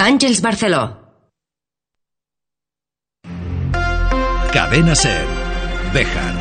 Àngels 0.00 0.40
Barceló. 0.40 0.96
Cadena 4.50 4.94
Ser. 4.94 5.26
Béjar. 5.92 6.34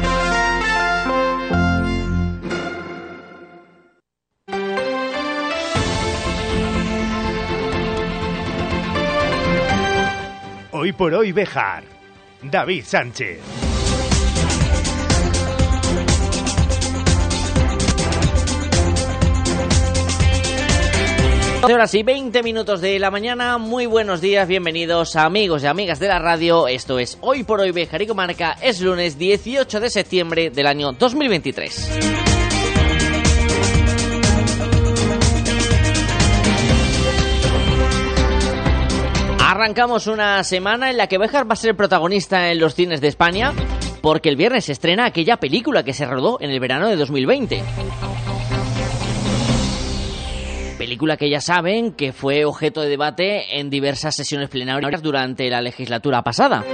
Hoy 10.71 10.93
por 10.93 11.13
hoy 11.13 11.33
Bejar. 11.33 11.83
David 12.41 12.85
Sánchez. 12.85 13.68
Horas 21.63 21.93
y 21.93 22.03
20 22.03 22.41
minutos 22.41 22.81
de 22.81 22.97
la 22.99 23.11
mañana, 23.11 23.57
muy 23.57 23.85
buenos 23.85 24.21
días, 24.21 24.47
bienvenidos 24.47 25.15
amigos 25.15 25.63
y 25.63 25.67
amigas 25.67 25.99
de 25.99 26.07
la 26.07 26.17
radio, 26.17 26.67
esto 26.67 26.99
es 26.99 27.17
Hoy 27.21 27.43
por 27.43 27.59
Hoy 27.59 27.71
Bejar 27.71 28.01
y 28.01 28.07
Comarca, 28.07 28.55
es 28.61 28.81
lunes 28.81 29.17
18 29.17 29.79
de 29.79 29.89
septiembre 29.89 30.49
del 30.49 30.67
año 30.67 30.93
2023. 30.93 31.89
Arrancamos 39.39 40.07
una 40.07 40.43
semana 40.43 40.89
en 40.89 40.97
la 40.97 41.07
que 41.07 41.17
Bejar 41.17 41.47
va 41.47 41.53
a 41.53 41.57
ser 41.57 41.75
protagonista 41.75 42.51
en 42.51 42.59
los 42.59 42.73
cines 42.73 43.01
de 43.01 43.09
España, 43.09 43.53
porque 44.01 44.29
el 44.29 44.37
viernes 44.37 44.65
se 44.65 44.71
estrena 44.71 45.05
aquella 45.05 45.37
película 45.37 45.83
que 45.83 45.93
se 45.93 46.05
rodó 46.05 46.37
en 46.39 46.51
el 46.51 46.59
verano 46.59 46.87
de 46.87 46.95
2020 46.95 47.63
película 50.89 51.17
que 51.17 51.29
ya 51.29 51.39
saben 51.39 51.91
que 51.91 52.13
fue 52.13 52.45
objeto 52.45 52.81
de 52.81 52.89
debate 52.89 53.59
en 53.59 53.69
diversas 53.69 54.15
sesiones 54.15 54.49
plenarias 54.49 55.03
durante 55.03 55.47
la 55.47 55.61
legislatura 55.61 56.23
pasada. 56.23 56.65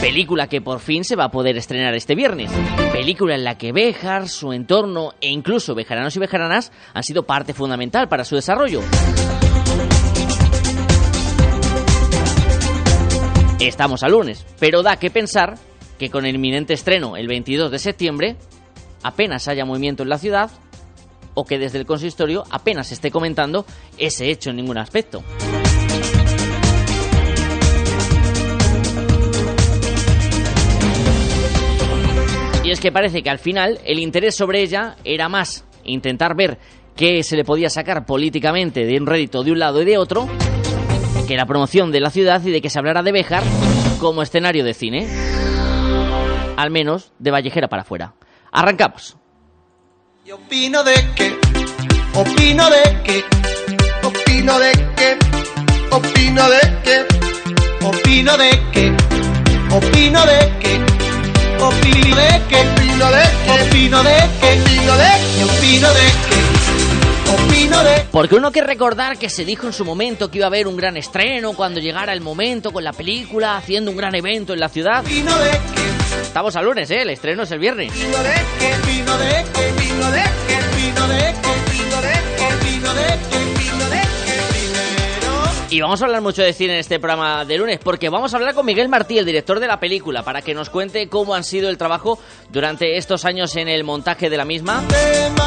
Película 0.00 0.46
que 0.46 0.62
por 0.62 0.80
fin 0.80 1.04
se 1.04 1.14
va 1.14 1.24
a 1.24 1.30
poder 1.30 1.58
estrenar 1.58 1.94
este 1.94 2.14
viernes. 2.14 2.50
Película 2.90 3.34
en 3.34 3.44
la 3.44 3.58
que 3.58 3.72
Béjar, 3.72 4.30
su 4.30 4.54
entorno 4.54 5.12
e 5.20 5.28
incluso 5.28 5.74
bejaranos 5.74 6.16
y 6.16 6.18
bejaranas 6.18 6.72
han 6.94 7.02
sido 7.02 7.24
parte 7.24 7.52
fundamental 7.52 8.08
para 8.08 8.24
su 8.24 8.36
desarrollo. 8.36 8.80
Estamos 13.60 14.02
a 14.02 14.08
lunes, 14.08 14.46
pero 14.58 14.82
da 14.82 14.96
que 14.96 15.10
pensar 15.10 15.56
que 15.98 16.08
con 16.08 16.24
el 16.24 16.36
inminente 16.36 16.72
estreno 16.72 17.18
el 17.18 17.28
22 17.28 17.70
de 17.70 17.78
septiembre 17.80 18.36
apenas 19.02 19.46
haya 19.46 19.66
movimiento 19.66 20.04
en 20.04 20.08
la 20.08 20.16
ciudad 20.16 20.50
o 21.38 21.44
que 21.44 21.56
desde 21.56 21.78
el 21.78 21.86
consistorio 21.86 22.42
apenas 22.50 22.88
se 22.88 22.94
esté 22.94 23.12
comentando 23.12 23.64
ese 23.96 24.28
hecho 24.28 24.50
en 24.50 24.56
ningún 24.56 24.76
aspecto. 24.76 25.22
Y 32.64 32.72
es 32.72 32.80
que 32.80 32.90
parece 32.90 33.22
que 33.22 33.30
al 33.30 33.38
final 33.38 33.78
el 33.84 34.00
interés 34.00 34.34
sobre 34.34 34.62
ella 34.62 34.96
era 35.04 35.28
más 35.28 35.64
intentar 35.84 36.34
ver 36.34 36.58
qué 36.96 37.22
se 37.22 37.36
le 37.36 37.44
podía 37.44 37.70
sacar 37.70 38.04
políticamente 38.04 38.84
de 38.84 38.98
un 38.98 39.06
rédito 39.06 39.44
de 39.44 39.52
un 39.52 39.60
lado 39.60 39.80
y 39.80 39.84
de 39.84 39.96
otro, 39.96 40.28
que 41.28 41.36
la 41.36 41.46
promoción 41.46 41.92
de 41.92 42.00
la 42.00 42.10
ciudad 42.10 42.42
y 42.44 42.50
de 42.50 42.60
que 42.60 42.68
se 42.68 42.80
hablara 42.80 43.04
de 43.04 43.12
Béjar 43.12 43.44
como 44.00 44.22
escenario 44.22 44.64
de 44.64 44.74
cine. 44.74 45.06
Al 46.56 46.72
menos 46.72 47.12
de 47.20 47.30
Vallejera 47.30 47.68
para 47.68 47.82
afuera. 47.82 48.14
Arrancamos. 48.50 49.16
Y 50.28 50.30
opino 50.30 50.84
de 50.84 50.92
que, 51.14 51.34
opino 52.12 52.68
de 52.68 53.02
que, 53.02 53.24
opino 54.06 54.58
de 54.58 54.72
que, 54.94 55.18
opino 55.90 56.50
de 56.50 56.60
que, 56.84 57.06
opino 57.80 58.36
de 58.36 58.50
que, 58.70 58.94
opino 59.72 60.26
de 60.26 60.26
que, 60.26 60.26
opino 60.26 60.26
de 60.26 60.52
que, 60.60 60.74
opino 61.64 62.14
de 62.14 62.42
que, 62.46 62.60
opino 62.60 63.06
de 63.06 63.22
que, 63.40 63.52
opino 63.54 64.02
de 64.02 65.10
que, 65.34 65.44
opino 65.44 65.88
de 65.94 66.06
que. 66.28 66.57
Porque 68.10 68.34
uno 68.34 68.50
que 68.50 68.62
recordar 68.62 69.18
que 69.18 69.28
se 69.28 69.44
dijo 69.44 69.66
en 69.66 69.72
su 69.72 69.84
momento 69.84 70.30
que 70.30 70.38
iba 70.38 70.46
a 70.46 70.48
haber 70.48 70.66
un 70.66 70.76
gran 70.76 70.96
estreno 70.96 71.52
cuando 71.54 71.80
llegara 71.80 72.12
el 72.12 72.20
momento 72.20 72.72
con 72.72 72.84
la 72.84 72.92
película, 72.92 73.56
haciendo 73.56 73.90
un 73.90 73.96
gran 73.96 74.14
evento 74.14 74.54
en 74.54 74.60
la 74.60 74.68
ciudad. 74.68 75.04
Estamos 76.22 76.56
al 76.56 76.64
lunes, 76.64 76.90
¿eh? 76.90 77.02
El 77.02 77.10
estreno 77.10 77.42
es 77.42 77.50
el 77.50 77.58
viernes. 77.58 77.92
Y 85.78 85.80
vamos 85.80 86.02
a 86.02 86.06
hablar 86.06 86.22
mucho 86.22 86.42
de 86.42 86.52
cine 86.52 86.72
en 86.72 86.80
este 86.80 86.98
programa 86.98 87.44
de 87.44 87.56
lunes, 87.56 87.78
porque 87.78 88.08
vamos 88.08 88.34
a 88.34 88.36
hablar 88.36 88.52
con 88.52 88.66
Miguel 88.66 88.88
Martí, 88.88 89.16
el 89.16 89.24
director 89.24 89.60
de 89.60 89.68
la 89.68 89.78
película, 89.78 90.24
para 90.24 90.42
que 90.42 90.52
nos 90.52 90.70
cuente 90.70 91.08
cómo 91.08 91.36
han 91.36 91.44
sido 91.44 91.68
el 91.68 91.78
trabajo 91.78 92.18
durante 92.50 92.96
estos 92.96 93.24
años 93.24 93.54
en 93.54 93.68
el 93.68 93.84
montaje 93.84 94.28
de 94.28 94.36
la 94.36 94.44
misma 94.44 94.82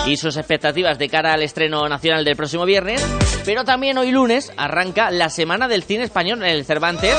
y 0.07 0.15
sus 0.15 0.37
expectativas 0.37 0.97
de 0.97 1.09
cara 1.09 1.33
al 1.33 1.43
estreno 1.43 1.85
nacional 1.89 2.23
del 2.23 2.37
próximo 2.37 2.63
viernes. 2.63 3.05
Pero 3.43 3.65
también 3.65 3.97
hoy 3.97 4.11
lunes 4.11 4.53
arranca 4.55 5.11
la 5.11 5.27
Semana 5.27 5.67
del 5.67 5.83
Cine 5.83 6.05
Español 6.05 6.41
en 6.43 6.51
el 6.51 6.63
Cervantes 6.63 7.13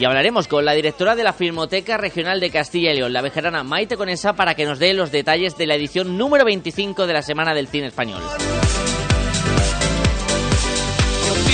y 0.00 0.04
hablaremos 0.04 0.48
con 0.48 0.64
la 0.64 0.72
directora 0.72 1.14
de 1.14 1.22
la 1.22 1.32
Filmoteca 1.32 1.98
Regional 1.98 2.40
de 2.40 2.50
Castilla 2.50 2.90
y 2.90 2.96
León, 2.96 3.12
la 3.12 3.22
vejerana 3.22 3.62
Maite 3.62 3.96
Conesa, 3.96 4.32
para 4.32 4.56
que 4.56 4.64
nos 4.64 4.80
dé 4.80 4.92
los 4.92 5.12
detalles 5.12 5.56
de 5.56 5.68
la 5.68 5.76
edición 5.76 6.18
número 6.18 6.44
25 6.44 7.06
de 7.06 7.12
la 7.12 7.22
Semana 7.22 7.54
del 7.54 7.68
Cine 7.68 7.86
Español. 7.86 8.20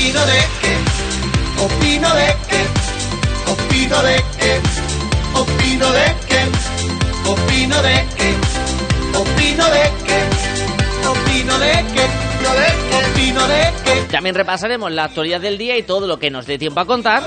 Opino 0.06 0.24
de 0.24 0.38
que, 0.60 1.64
opino 1.64 2.14
de 2.14 2.36
que, 2.48 3.50
opino 3.50 4.02
de 4.02 4.24
que, 4.38 4.60
opino 5.34 5.90
de 5.90 6.14
que, 6.28 7.28
opino 7.28 7.82
de 7.82 8.06
que, 8.14 9.18
opino 9.18 9.68
de 9.68 9.82
que, 10.04 11.08
opino 11.08 11.58
de 11.58 11.72
que, 11.92 12.04
opino 12.96 13.48
de 13.48 13.72
que, 13.84 14.12
También 14.12 14.36
repasaremos 14.36 14.92
la 14.92 15.04
actualidad 15.06 15.40
del 15.40 15.58
día 15.58 15.76
y 15.76 15.82
todo 15.82 16.06
lo 16.06 16.20
que 16.20 16.30
nos 16.30 16.46
dé 16.46 16.56
tiempo 16.56 16.78
a 16.78 16.86
contar 16.86 17.24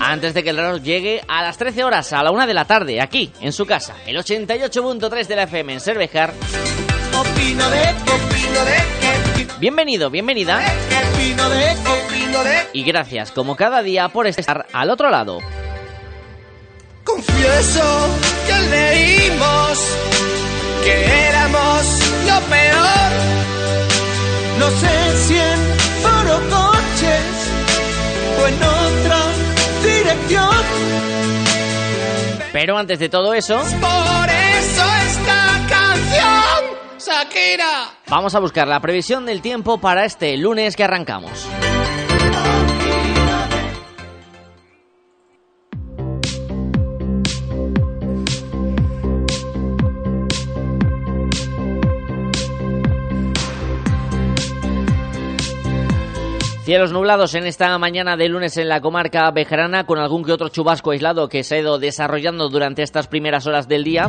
antes 0.00 0.32
de 0.32 0.42
que 0.42 0.50
el 0.50 0.56
reloj 0.56 0.80
llegue 0.80 1.20
a 1.28 1.42
las 1.42 1.58
13 1.58 1.84
horas, 1.84 2.14
a 2.14 2.22
la 2.22 2.30
1 2.30 2.46
de 2.46 2.54
la 2.54 2.64
tarde, 2.64 3.02
aquí, 3.02 3.30
en 3.42 3.52
su 3.52 3.66
casa, 3.66 3.94
el 4.06 4.16
88.3 4.16 5.26
de 5.26 5.36
la 5.36 5.42
FM 5.42 5.74
en 5.74 5.80
Cervejar. 5.80 6.32
Opino 7.20 7.70
de 7.70 7.82
que, 8.04 8.10
opino 8.10 8.64
de 8.64 9.44
que, 9.46 9.54
Bienvenido, 9.58 10.10
bienvenida 10.10 10.58
de 10.58 12.54
y 12.72 12.84
gracias 12.84 13.30
como 13.30 13.56
cada 13.56 13.82
día 13.82 14.08
por 14.08 14.26
estar 14.26 14.66
al 14.72 14.90
otro 14.90 15.10
lado. 15.10 15.38
Confieso 17.04 18.08
que 18.46 18.58
leímos 18.70 19.78
que 20.84 21.28
éramos 21.28 21.82
lo 22.26 22.40
peor. 22.50 23.10
No 24.58 24.70
sé 24.70 25.16
si 25.26 25.36
en 25.38 25.58
foro 26.02 26.40
coches 26.50 27.24
o 28.40 28.46
en 28.46 28.62
otra 28.62 29.20
dirección. 29.82 30.64
Pero 32.52 32.78
antes 32.78 32.98
de 32.98 33.08
todo 33.08 33.34
eso, 33.34 33.58
Por 33.80 34.43
Vamos 38.08 38.34
a 38.34 38.40
buscar 38.40 38.66
la 38.68 38.80
previsión 38.80 39.26
del 39.26 39.40
tiempo 39.40 39.78
para 39.78 40.04
este 40.04 40.36
lunes 40.36 40.76
que 40.76 40.84
arrancamos. 40.84 41.48
Cielos 56.64 56.92
nublados 56.92 57.34
en 57.34 57.46
esta 57.46 57.76
mañana 57.78 58.16
de 58.16 58.26
lunes 58.28 58.56
en 58.56 58.70
la 58.70 58.80
comarca 58.80 59.30
bejarana, 59.30 59.84
con 59.84 59.98
algún 59.98 60.24
que 60.24 60.32
otro 60.32 60.48
chubasco 60.48 60.92
aislado 60.92 61.28
que 61.28 61.44
se 61.44 61.56
ha 61.56 61.58
ido 61.60 61.78
desarrollando 61.78 62.48
durante 62.48 62.82
estas 62.82 63.06
primeras 63.06 63.46
horas 63.46 63.68
del 63.68 63.84
día. 63.84 64.08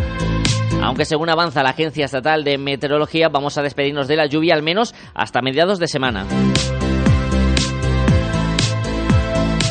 Aunque 0.81 1.05
según 1.05 1.29
avanza 1.29 1.63
la 1.63 1.71
Agencia 1.71 2.05
Estatal 2.05 2.43
de 2.43 2.57
Meteorología, 2.57 3.29
vamos 3.29 3.57
a 3.57 3.63
despedirnos 3.63 4.07
de 4.07 4.15
la 4.15 4.27
lluvia 4.27 4.53
al 4.53 4.63
menos 4.63 4.93
hasta 5.13 5.41
mediados 5.41 5.79
de 5.79 5.87
semana. 5.87 6.25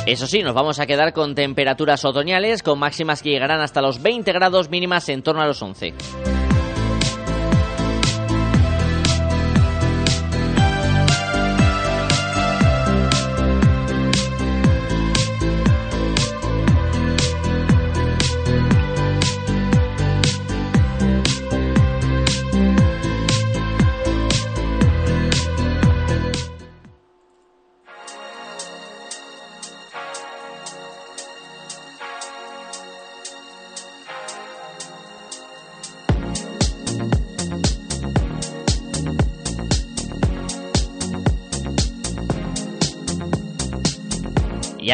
Eso 0.07 0.27
sí, 0.27 0.43
nos 0.43 0.55
vamos 0.55 0.81
a 0.81 0.87
quedar 0.87 1.15
con 1.15 1.35
temperaturas 1.35 2.05
otoñales, 2.05 2.63
con 2.63 2.79
máximas 2.79 3.23
que 3.23 3.31
llegarán 3.31 3.63
hasta 3.63 3.81
los 3.81 4.03
20 4.03 4.33
grados 4.33 4.69
mínimas 4.69 5.09
en 5.09 5.23
torno 5.23 5.41
a 5.41 5.47
los 5.47 5.63
11. 5.63 5.95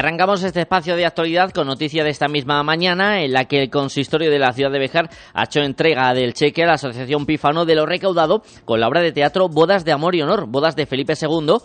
Arrancamos 0.00 0.42
este 0.42 0.62
espacio 0.62 0.96
de 0.96 1.04
actualidad 1.04 1.50
con 1.50 1.66
noticia 1.66 2.02
de 2.02 2.08
esta 2.08 2.26
misma 2.26 2.62
mañana 2.62 3.22
en 3.22 3.34
la 3.34 3.44
que 3.44 3.62
el 3.62 3.68
consistorio 3.68 4.30
de 4.30 4.38
la 4.38 4.54
ciudad 4.54 4.70
de 4.70 4.78
Bejar 4.78 5.10
ha 5.34 5.44
hecho 5.44 5.60
entrega 5.60 6.14
del 6.14 6.32
cheque 6.32 6.62
a 6.62 6.68
la 6.68 6.72
Asociación 6.74 7.26
Pífano 7.26 7.66
de 7.66 7.74
lo 7.74 7.84
recaudado 7.84 8.42
con 8.64 8.80
la 8.80 8.88
obra 8.88 9.02
de 9.02 9.12
teatro 9.12 9.50
Bodas 9.50 9.84
de 9.84 9.92
Amor 9.92 10.14
y 10.14 10.22
Honor, 10.22 10.46
Bodas 10.46 10.74
de 10.74 10.86
Felipe 10.86 11.12
II, 11.20 11.56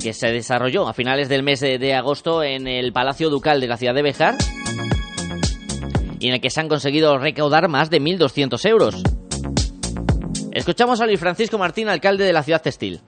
que 0.00 0.12
se 0.12 0.28
desarrolló 0.28 0.86
a 0.86 0.94
finales 0.94 1.28
del 1.28 1.42
mes 1.42 1.58
de 1.58 1.94
agosto 1.94 2.44
en 2.44 2.68
el 2.68 2.92
Palacio 2.92 3.28
Ducal 3.28 3.60
de 3.60 3.66
la 3.66 3.76
ciudad 3.76 3.94
de 3.94 4.02
Bejar 4.02 4.36
y 6.20 6.28
en 6.28 6.34
el 6.34 6.40
que 6.40 6.50
se 6.50 6.60
han 6.60 6.68
conseguido 6.68 7.18
recaudar 7.18 7.68
más 7.68 7.90
de 7.90 8.00
1.200 8.00 8.68
euros. 8.68 9.02
Escuchamos 10.52 11.00
a 11.00 11.06
Luis 11.06 11.18
Francisco 11.18 11.58
Martín, 11.58 11.88
alcalde 11.88 12.24
de 12.24 12.32
la 12.32 12.44
ciudad 12.44 12.62
textil 12.62 13.00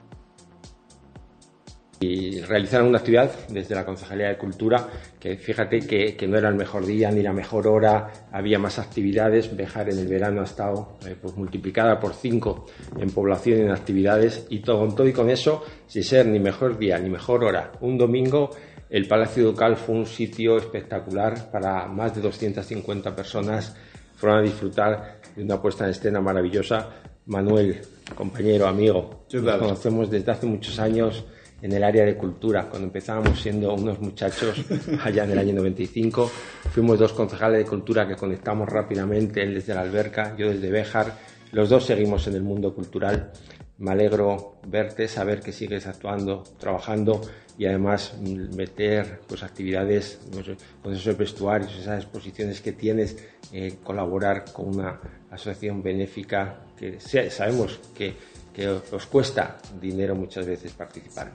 y 2.03 2.41
realizaron 2.41 2.87
una 2.87 2.97
actividad 2.97 3.31
desde 3.49 3.75
la 3.75 3.85
Concejalía 3.85 4.27
de 4.27 4.37
Cultura 4.37 4.87
que 5.19 5.37
fíjate 5.37 5.79
que, 5.79 6.27
no 6.27 6.37
era 6.37 6.49
el 6.49 6.55
mejor 6.55 6.85
día 6.85 7.11
ni 7.11 7.21
la 7.21 7.33
mejor 7.33 7.67
hora, 7.67 8.27
había 8.31 8.59
más 8.59 8.79
actividades, 8.79 9.55
Bejar 9.55 9.89
en 9.89 9.99
el 9.99 10.07
verano 10.07 10.41
ha 10.41 10.45
estado 10.45 10.97
eh, 11.05 11.15
pues 11.21 11.35
multiplicada 11.35 11.99
por 11.99 12.13
cinco 12.13 12.65
en 12.99 13.09
población 13.11 13.59
y 13.59 13.61
en 13.61 13.71
actividades 13.71 14.47
y 14.49 14.59
todo, 14.59 14.79
con 14.79 14.95
todo 14.95 15.07
y 15.07 15.13
con 15.13 15.29
eso, 15.29 15.63
sin 15.87 16.03
ser 16.03 16.27
ni 16.27 16.39
mejor 16.39 16.77
día 16.77 16.97
ni 16.97 17.09
mejor 17.09 17.43
hora, 17.43 17.71
un 17.81 17.97
domingo 17.97 18.51
el 18.89 19.07
Palacio 19.07 19.45
Ducal 19.45 19.75
fue 19.75 19.95
un 19.95 20.05
sitio 20.05 20.57
espectacular 20.57 21.49
para 21.49 21.87
más 21.87 22.13
de 22.13 22.21
250 22.21 23.15
personas, 23.15 23.75
fueron 24.15 24.37
a 24.37 24.41
disfrutar 24.43 25.19
de 25.35 25.43
una 25.43 25.59
puesta 25.59 25.85
en 25.85 25.89
escena 25.89 26.21
maravillosa. 26.21 26.89
Manuel, 27.25 27.81
compañero, 28.13 28.67
amigo, 28.67 29.25
nos 29.31 29.57
conocemos 29.57 30.11
desde 30.11 30.31
hace 30.31 30.45
muchos 30.45 30.77
años 30.77 31.25
en 31.63 31.71
el 31.71 31.81
área 31.81 32.03
de 32.03 32.17
cultura, 32.17 32.67
cuando 32.69 32.87
empezábamos 32.87 33.41
siendo 33.41 33.73
unos 33.73 33.97
muchachos 34.01 34.65
allá 35.03 35.23
en 35.23 35.31
el 35.31 35.39
año 35.39 35.53
95. 35.53 36.29
Fuimos 36.71 36.99
dos 36.99 37.13
concejales 37.13 37.59
de 37.59 37.65
cultura 37.65 38.05
que 38.05 38.17
conectamos 38.17 38.67
rápidamente, 38.67 39.41
él 39.41 39.53
desde 39.53 39.73
la 39.73 39.81
alberca, 39.81 40.35
yo 40.37 40.49
desde 40.49 40.69
Béjar. 40.69 41.17
Los 41.53 41.69
dos 41.69 41.85
seguimos 41.85 42.27
en 42.27 42.35
el 42.35 42.43
mundo 42.43 42.75
cultural. 42.75 43.31
Me 43.77 43.91
alegro 43.91 44.57
verte, 44.67 45.07
saber 45.07 45.39
que 45.39 45.53
sigues 45.53 45.87
actuando, 45.87 46.43
trabajando 46.59 47.21
y 47.57 47.65
además 47.65 48.13
meter 48.19 49.21
pues, 49.25 49.41
actividades 49.41 50.19
pues, 50.33 50.47
con 50.81 50.93
esos 50.93 51.17
vestuarios, 51.17 51.73
esas 51.79 52.03
exposiciones 52.03 52.59
que 52.59 52.73
tienes, 52.73 53.17
eh, 53.53 53.75
colaborar 53.83 54.43
con 54.51 54.67
una 54.67 54.99
asociación 55.31 55.81
benéfica 55.81 56.59
que 56.77 56.99
sabemos 56.99 57.79
que 57.95 58.15
que 58.53 58.67
os 58.67 59.05
cuesta 59.07 59.57
dinero 59.81 60.15
muchas 60.15 60.45
veces 60.45 60.71
participar. 60.73 61.31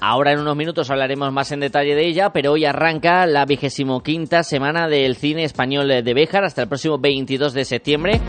Ahora 0.00 0.32
en 0.32 0.38
unos 0.38 0.56
minutos 0.56 0.88
hablaremos 0.90 1.30
más 1.32 1.52
en 1.52 1.60
detalle 1.60 1.94
de 1.94 2.06
ella, 2.06 2.32
pero 2.32 2.52
hoy 2.52 2.64
arranca 2.64 3.26
la 3.26 3.44
vigésimo 3.44 4.02
quinta 4.02 4.42
semana 4.42 4.88
del 4.88 5.16
cine 5.16 5.44
español 5.44 5.88
de 5.88 6.14
Béjar 6.14 6.44
hasta 6.44 6.62
el 6.62 6.68
próximo 6.68 6.98
22 6.98 7.52
de 7.52 7.64
septiembre 7.66 8.20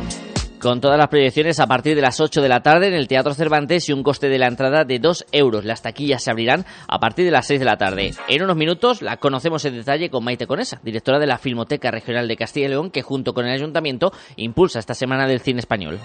con 0.59 0.81
todas 0.81 0.97
las 0.97 1.07
proyecciones 1.07 1.59
a 1.59 1.67
partir 1.67 1.95
de 1.95 2.01
las 2.01 2.19
8 2.19 2.41
de 2.41 2.49
la 2.49 2.61
tarde 2.61 2.87
en 2.87 2.93
el 2.93 3.07
Teatro 3.07 3.33
Cervantes 3.33 3.87
y 3.89 3.93
un 3.93 4.03
coste 4.03 4.29
de 4.29 4.37
la 4.37 4.47
entrada 4.47 4.83
de 4.83 4.99
2 4.99 5.25
euros. 5.31 5.65
Las 5.65 5.81
taquillas 5.81 6.23
se 6.23 6.31
abrirán 6.31 6.65
a 6.87 6.99
partir 6.99 7.25
de 7.25 7.31
las 7.31 7.47
6 7.47 7.59
de 7.59 7.65
la 7.65 7.77
tarde. 7.77 8.13
En 8.27 8.43
unos 8.43 8.55
minutos 8.55 9.01
la 9.01 9.17
conocemos 9.17 9.63
en 9.65 9.75
detalle 9.75 10.09
con 10.09 10.23
Maite 10.23 10.47
Conesa, 10.47 10.79
directora 10.83 11.19
de 11.19 11.27
la 11.27 11.37
Filmoteca 11.37 11.91
Regional 11.91 12.27
de 12.27 12.37
Castilla 12.37 12.67
y 12.67 12.69
León, 12.69 12.91
que 12.91 13.01
junto 13.01 13.33
con 13.33 13.45
el 13.45 13.53
Ayuntamiento 13.53 14.11
impulsa 14.35 14.79
esta 14.79 14.93
Semana 14.93 15.27
del 15.27 15.39
Cine 15.39 15.59
Español. 15.59 15.99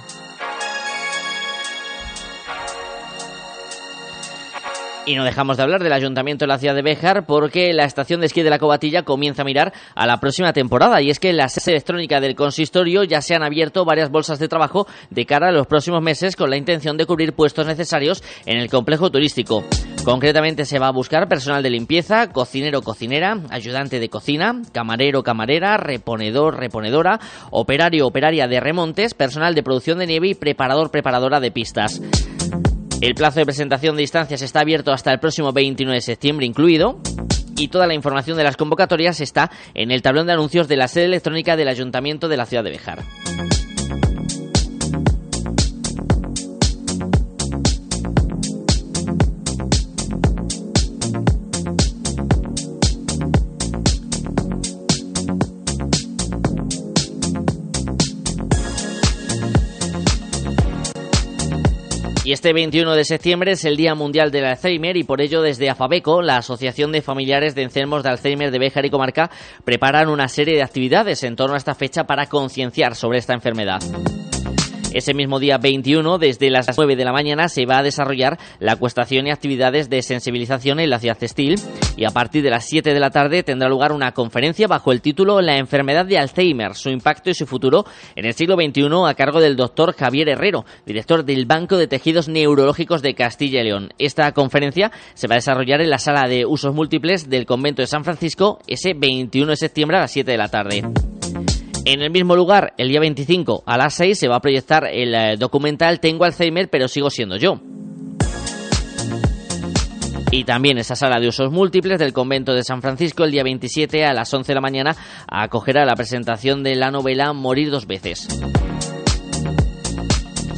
Y 5.07 5.17
no 5.17 5.25
dejamos 5.25 5.59
de 5.59 5.63
hablar 5.63 5.83
del 5.83 5.93
Ayuntamiento 5.93 6.45
de 6.45 6.49
la 6.49 6.59
ciudad 6.59 6.75
de 6.75 6.81
Béjar 6.81 7.27
porque 7.27 7.75
la 7.75 7.85
estación 7.85 8.21
de 8.21 8.27
esquí 8.27 8.43
de 8.43 8.49
la 8.49 8.59
Cobatilla 8.59 9.03
comienza 9.03 9.43
a 9.43 9.45
mirar 9.45 9.75
a 9.95 10.07
la 10.07 10.19
próxima 10.19 10.55
temporada 10.55 11.03
y 11.03 11.11
es 11.11 11.21
que 11.21 11.29
en 11.29 11.37
la 11.37 11.49
sede 11.51 11.73
electrónica 11.73 12.21
del 12.21 12.35
consistorio 12.35 13.05
ya 13.05 13.21
se 13.21 13.35
han 13.35 13.43
abierto 13.43 13.85
varias 13.85 14.11
bolsas 14.11 14.39
de 14.39 14.49
trabajo 14.49 14.87
de 15.11 15.27
cara 15.27 15.49
a 15.49 15.53
los 15.53 15.67
próximos 15.67 16.03
meses 16.03 16.37
con 16.37 16.49
la 16.49 16.57
intención 16.57 16.97
de 16.97 17.05
cubrir 17.05 17.35
puestos 17.35 17.67
necesarios 17.67 18.25
en 18.47 18.57
el 18.57 18.71
complejo 18.71 19.11
turístico. 19.11 19.63
Concretamente 20.05 20.65
se 20.65 20.79
va 20.79 20.89
a 20.89 20.93
buscar 20.93 21.29
personal 21.29 21.63
de 21.63 21.71
limpieza, 21.71 22.33
cocinero 22.33 22.81
cocinera, 22.81 23.41
ayudante 23.51 24.01
de 24.01 24.09
cocina, 24.09 24.63
camarero 24.73 25.23
camarera, 25.23 25.77
reponedor 25.77 26.59
reponedora, 26.59 27.21
operario 27.51 28.07
operaria 28.07 28.49
de 28.49 28.59
remontes, 28.59 29.13
personal 29.13 29.55
de 29.55 29.63
producción 29.63 29.99
de 29.99 30.07
nieve 30.07 30.29
y 30.29 30.35
preparador 30.35 30.91
preparadora 30.91 31.41
de 31.41 31.51
pistas. 31.51 32.01
El 33.05 33.15
plazo 33.15 33.39
de 33.39 33.45
presentación 33.45 33.97
de 33.97 34.03
instancias 34.03 34.41
está 34.41 34.61
abierto 34.61 34.91
hasta 34.91 35.13
el 35.13 35.19
próximo 35.19 35.53
29 35.53 35.95
de 35.95 36.01
septiembre 36.01 36.47
incluido 36.47 36.99
y 37.55 37.69
toda 37.69 37.87
la 37.87 37.93
información 37.93 38.39
de 38.39 38.45
las 38.45 38.57
convocatorias 38.57 39.21
está 39.21 39.51
en 39.75 39.91
el 39.91 40.01
tablón 40.01 40.27
de 40.27 40.33
anuncios 40.33 40.69
de 40.69 40.79
la 40.79 40.89
sede 40.89 41.05
electrónica 41.05 41.55
del 41.55 41.69
Ayuntamiento 41.69 42.29
de 42.29 42.39
la 42.39 42.47
ciudad 42.47 42.65
de 42.65 42.71
Bejar. 42.71 43.01
Y 62.25 62.33
este 62.33 62.55
21 62.55 62.95
de 62.95 63.05
septiembre 63.05 63.53
es 63.53 63.67
el 63.67 63.77
Día 63.77 63.95
Mundial 63.95 64.31
del 64.31 64.47
Alzheimer 64.47 64.97
y 64.97 65.05
por 65.05 65.21
ello 65.21 65.43
desde 65.43 65.69
AFABECO, 65.69 66.23
la 66.23 66.39
Asociación 66.39 66.91
de 66.91 67.03
Familiares 67.03 67.55
de 67.55 67.63
Enfermos 67.63 68.03
de 68.03 68.09
Alzheimer 68.09 68.51
de 68.51 68.59
Béjar 68.59 68.87
y 68.87 68.91
Comarca, 68.91 69.31
preparan 69.63 70.09
una 70.09 70.27
serie 70.29 70.55
de 70.55 70.63
actividades 70.63 71.23
en 71.23 71.37
torno 71.37 71.53
a 71.53 71.59
esta 71.59 71.75
fecha 71.75 72.05
para 72.05 72.25
concienciar 72.25 72.95
sobre 72.95 73.19
esta 73.19 73.35
enfermedad. 73.35 73.83
Ese 74.95 75.13
mismo 75.13 75.39
día 75.39 75.59
21, 75.59 76.17
desde 76.17 76.49
las 76.49 76.67
9 76.75 76.97
de 76.97 77.05
la 77.05 77.13
mañana, 77.13 77.49
se 77.49 77.67
va 77.67 77.79
a 77.79 77.83
desarrollar 77.83 78.39
la 78.59 78.73
acuestación 78.73 79.27
y 79.27 79.31
actividades 79.31 79.91
de 79.91 80.01
sensibilización 80.01 80.81
en 80.81 80.89
la 80.89 81.01
ciudad 81.01 81.19
textil 81.19 81.57
y 81.97 82.05
a 82.05 82.11
partir 82.11 82.43
de 82.43 82.51
las 82.51 82.65
7 82.67 82.93
de 82.93 83.01
la 83.01 83.11
tarde 83.11 83.43
tendrá 83.43 83.69
lugar 83.69 83.93
una 83.93 84.13
conferencia 84.13 84.67
bajo 84.67 84.93
el 84.93 85.01
título 85.01 85.41
La 85.41 85.59
enfermedad 85.59 86.07
de 86.07 86.19
Alzheimer, 86.19 86.75
su 86.75 86.91
impacto 86.91 87.31
y 87.31 87.35
su 87.35 87.47
futuro 87.47 87.85
en 88.17 88.25
el 88.25 88.35
siglo 88.35 88.57
XXI 88.57 88.89
a 89.07 89.15
cargo 89.15 89.41
del 89.41 89.57
doctor 89.57 89.95
Javier 89.95 90.29
Herrero, 90.29 90.65
director 90.87 91.25
del 91.25 91.47
Banco 91.47 91.77
de 91.77 91.87
Tejidos 91.87 92.29
Neurológicos 92.29 93.03
de 93.03 93.15
Castilla 93.15 93.61
y 93.61 93.65
León. 93.65 93.91
Esta 93.99 94.33
conferencia 94.33 94.91
se 95.15 95.29
va 95.29 95.35
a 95.35 95.37
desarrollar 95.37 95.81
en 95.81 95.91
la 95.91 95.99
sala 95.99 96.29
de 96.29 96.47
usos 96.47 96.75
múltiples 96.75 97.29
del 97.29 97.47
convento 97.47 97.83
de 97.83 97.87
San 97.87 98.05
Francisco 98.05 98.59
ese 98.67 98.95
21 98.95 99.51
de 99.51 99.57
septiembre 99.57 99.97
a 99.97 100.01
las 100.01 100.13
7 100.13 100.31
de 100.31 100.39
la 100.39 100.49
tarde. 100.49 100.83
En 101.87 102.01
el 102.01 102.11
mismo 102.11 102.35
lugar, 102.35 102.73
el 102.79 102.89
día 102.89 103.01
25 103.01 103.63
a 103.67 103.77
las 103.77 103.95
6 103.95 104.19
se 104.19 104.29
va 104.29 104.37
a 104.37 104.41
proyectar 104.41 104.87
el 104.91 105.15
eh, 105.15 105.37
documental 105.37 106.01
Tengo 106.01 106.25
Alzheimer 106.25 106.71
pero 106.71 106.89
sigo 106.89 107.11
siendo 107.11 107.37
yo. 107.37 107.61
Y 110.35 110.43
también 110.43 110.79
esa 110.79 110.97
sala 110.97 111.21
de 111.21 111.29
usos 111.29 111.53
múltiples 111.53 111.97
del 112.01 112.13
convento 112.13 112.55
de 112.55 112.65
San 112.65 112.83
Francisco 112.83 113.23
el 113.23 113.31
día 113.31 113.45
27 113.45 114.05
a 114.05 114.13
las 114.13 114.35
11 114.35 114.51
de 114.51 114.55
la 114.57 114.61
mañana 114.61 114.97
acogerá 115.29 115.85
la 115.85 115.95
presentación 115.95 116.65
de 116.65 116.75
la 116.75 116.91
novela 116.91 117.33
Morir 117.33 117.71
dos 117.71 117.87
veces. 117.87 118.27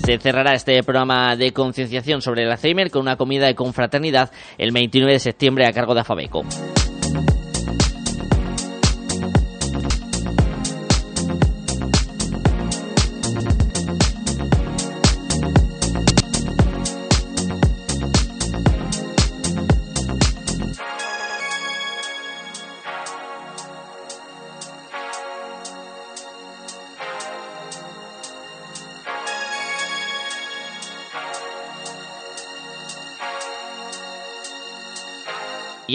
Se 0.03 0.19
cerrará 0.19 0.55
este 0.55 0.83
programa 0.83 1.37
de 1.37 1.53
concienciación 1.53 2.23
sobre 2.23 2.45
el 2.45 2.53
Alzheimer 2.53 2.91
con 2.91 3.03
una 3.03 3.17
comida 3.17 3.49
de 3.49 3.55
confraternidad 3.55 4.31
el 4.57 4.73
29 4.73 5.13
de 5.13 5.19
septiembre 5.19 5.67
a 5.67 5.73
cargo 5.73 5.93
de 5.93 6.01
Afabeco. 6.01 6.43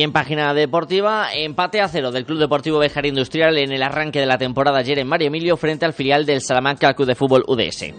Y 0.01 0.03
en 0.03 0.13
página 0.13 0.51
deportiva, 0.55 1.31
empate 1.31 1.79
a 1.79 1.88
cero 1.88 2.12
del 2.12 2.25
Club 2.25 2.39
Deportivo 2.39 2.79
Bejar 2.79 3.05
Industrial 3.05 3.55
en 3.60 3.72
el 3.72 3.84
arranque 3.84 4.20
de 4.20 4.25
la 4.25 4.39
temporada 4.39 4.79
ayer 4.79 4.98
en 4.98 5.08
Mario 5.08 5.27
Emilio 5.27 5.58
frente 5.58 5.86
al 5.86 5.93
filial 5.93 6.25
del 6.25 6.41
Salamanca 6.41 6.96
Club 6.96 7.08
de 7.08 7.13
Fútbol 7.13 7.43
UDS. 7.46 7.93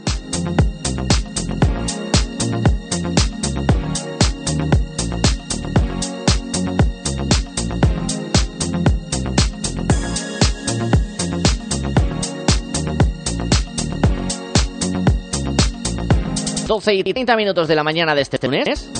12 16.67 16.95
y 16.95 17.03
30 17.05 17.37
minutos 17.37 17.69
de 17.69 17.77
la 17.77 17.85
mañana 17.85 18.17
de 18.17 18.23
este 18.23 18.45
lunes. 18.45 18.91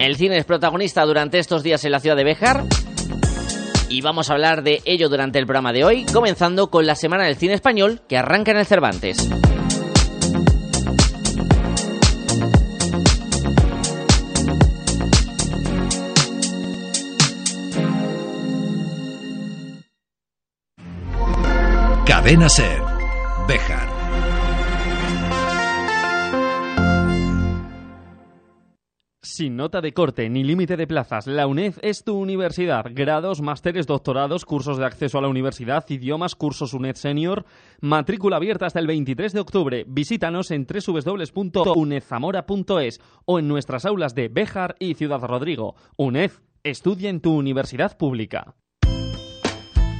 El 0.00 0.16
cine 0.16 0.38
es 0.38 0.46
protagonista 0.46 1.04
durante 1.04 1.38
estos 1.38 1.62
días 1.62 1.84
en 1.84 1.92
la 1.92 2.00
ciudad 2.00 2.16
de 2.16 2.24
Béjar. 2.24 2.64
Y 3.90 4.00
vamos 4.00 4.30
a 4.30 4.32
hablar 4.32 4.62
de 4.62 4.80
ello 4.86 5.10
durante 5.10 5.38
el 5.38 5.44
programa 5.44 5.74
de 5.74 5.84
hoy, 5.84 6.06
comenzando 6.06 6.70
con 6.70 6.86
la 6.86 6.94
Semana 6.94 7.24
del 7.24 7.36
Cine 7.36 7.52
Español 7.52 8.00
que 8.08 8.16
arranca 8.16 8.50
en 8.50 8.56
el 8.56 8.64
Cervantes. 8.64 9.28
Cadena 22.06 22.48
Ser. 22.48 22.80
Béjar. 23.46 23.99
Sin 29.30 29.54
nota 29.54 29.80
de 29.80 29.92
corte 29.92 30.28
ni 30.28 30.42
límite 30.42 30.76
de 30.76 30.88
plazas, 30.88 31.28
la 31.28 31.46
UNED 31.46 31.74
es 31.82 32.02
tu 32.02 32.18
universidad. 32.18 32.86
Grados, 32.90 33.40
másteres, 33.40 33.86
doctorados, 33.86 34.44
cursos 34.44 34.76
de 34.76 34.84
acceso 34.84 35.18
a 35.18 35.22
la 35.22 35.28
universidad, 35.28 35.88
idiomas, 35.88 36.34
cursos 36.34 36.74
UNED 36.74 36.96
Senior. 36.96 37.44
Matrícula 37.80 38.38
abierta 38.38 38.66
hasta 38.66 38.80
el 38.80 38.88
23 38.88 39.32
de 39.32 39.38
octubre. 39.38 39.84
Visítanos 39.86 40.50
en 40.50 40.66
www.unedzamora.es 40.66 43.00
o 43.24 43.38
en 43.38 43.46
nuestras 43.46 43.84
aulas 43.84 44.16
de 44.16 44.26
Béjar 44.26 44.74
y 44.80 44.94
Ciudad 44.94 45.20
Rodrigo. 45.20 45.76
UNED, 45.96 46.32
estudia 46.64 47.08
en 47.08 47.20
tu 47.20 47.32
universidad 47.32 47.96
pública. 47.96 48.56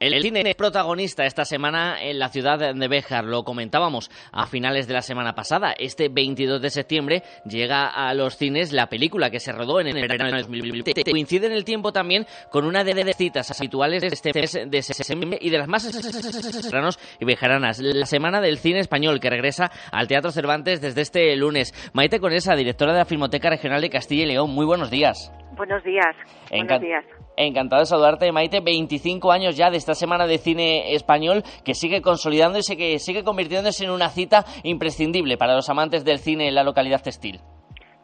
El 0.00 0.22
cine 0.22 0.42
es 0.46 0.54
protagonista 0.54 1.24
esta 1.24 1.44
semana 1.44 2.00
en 2.00 2.20
la 2.20 2.28
ciudad 2.28 2.72
de 2.72 2.88
Béjar, 2.88 3.24
lo 3.24 3.42
comentábamos 3.42 4.12
a 4.30 4.46
finales 4.46 4.86
de 4.86 4.94
la 4.94 5.02
semana 5.02 5.34
pasada. 5.34 5.74
Este 5.76 6.08
22 6.08 6.62
de 6.62 6.70
septiembre 6.70 7.22
llega 7.44 7.88
a 7.88 8.14
los 8.14 8.36
cines 8.36 8.72
la 8.72 8.86
película 8.86 9.28
que 9.28 9.40
se 9.40 9.50
rodó 9.50 9.80
en 9.80 9.88
el 9.88 10.06
verano 10.06 10.30
de 10.30 10.42
2020. 10.42 11.02
Coincide 11.02 11.46
en 11.46 11.52
el 11.52 11.64
tiempo 11.64 11.90
también 11.92 12.26
con 12.48 12.64
una 12.64 12.84
de 12.84 12.94
las 12.94 13.16
citas 13.16 13.50
habituales 13.58 14.02
de 14.02 14.06
este 14.06 14.32
mes 14.32 14.52
de 14.70 14.82
septiembre 14.82 15.36
y 15.40 15.50
de 15.50 15.58
las 15.58 15.66
más 15.66 15.82
serranos 15.82 16.96
y 17.18 17.24
bejaranas. 17.24 17.80
La 17.80 18.06
semana 18.06 18.40
del 18.40 18.58
cine 18.58 18.78
español 18.78 19.18
que 19.18 19.30
regresa 19.30 19.68
al 19.90 20.06
Teatro 20.06 20.30
Cervantes 20.30 20.80
desde 20.80 21.00
este 21.00 21.34
lunes. 21.34 21.74
Maite 21.92 22.20
Conesa, 22.20 22.54
directora 22.54 22.92
de 22.92 22.98
la 23.00 23.04
Filmoteca 23.04 23.50
Regional 23.50 23.80
de 23.80 23.90
Castilla 23.90 24.22
y 24.22 24.26
León. 24.26 24.54
Muy 24.54 24.64
buenos 24.64 24.92
días. 24.92 25.32
Buenos 25.56 25.82
días. 25.82 26.14
Buenos 26.52 26.80
días. 26.80 27.04
Encantado 27.40 27.82
de 27.82 27.86
saludarte, 27.86 28.32
Maite. 28.32 28.60
25 28.60 29.30
años 29.30 29.56
ya 29.56 29.70
de 29.70 29.76
esta 29.76 29.94
semana 29.94 30.26
de 30.26 30.38
cine 30.38 30.92
español 30.94 31.44
que 31.64 31.72
sigue 31.72 32.02
consolidando 32.02 32.58
y 32.58 32.76
que 32.76 32.98
sigue 32.98 33.22
convirtiéndose 33.22 33.84
en 33.84 33.92
una 33.92 34.08
cita 34.08 34.44
imprescindible 34.64 35.36
para 35.36 35.54
los 35.54 35.70
amantes 35.70 36.04
del 36.04 36.18
cine 36.18 36.48
en 36.48 36.56
la 36.56 36.64
localidad 36.64 37.00
textil. 37.00 37.38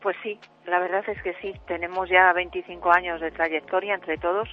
Pues 0.01 0.17
sí, 0.23 0.39
la 0.67 0.79
verdad 0.79 1.03
es 1.09 1.21
que 1.21 1.35
sí. 1.43 1.53
Tenemos 1.67 2.09
ya 2.09 2.33
25 2.33 2.93
años 2.93 3.21
de 3.21 3.33
trayectoria 3.33 3.97
entre 3.97 4.19
todos, 4.19 4.49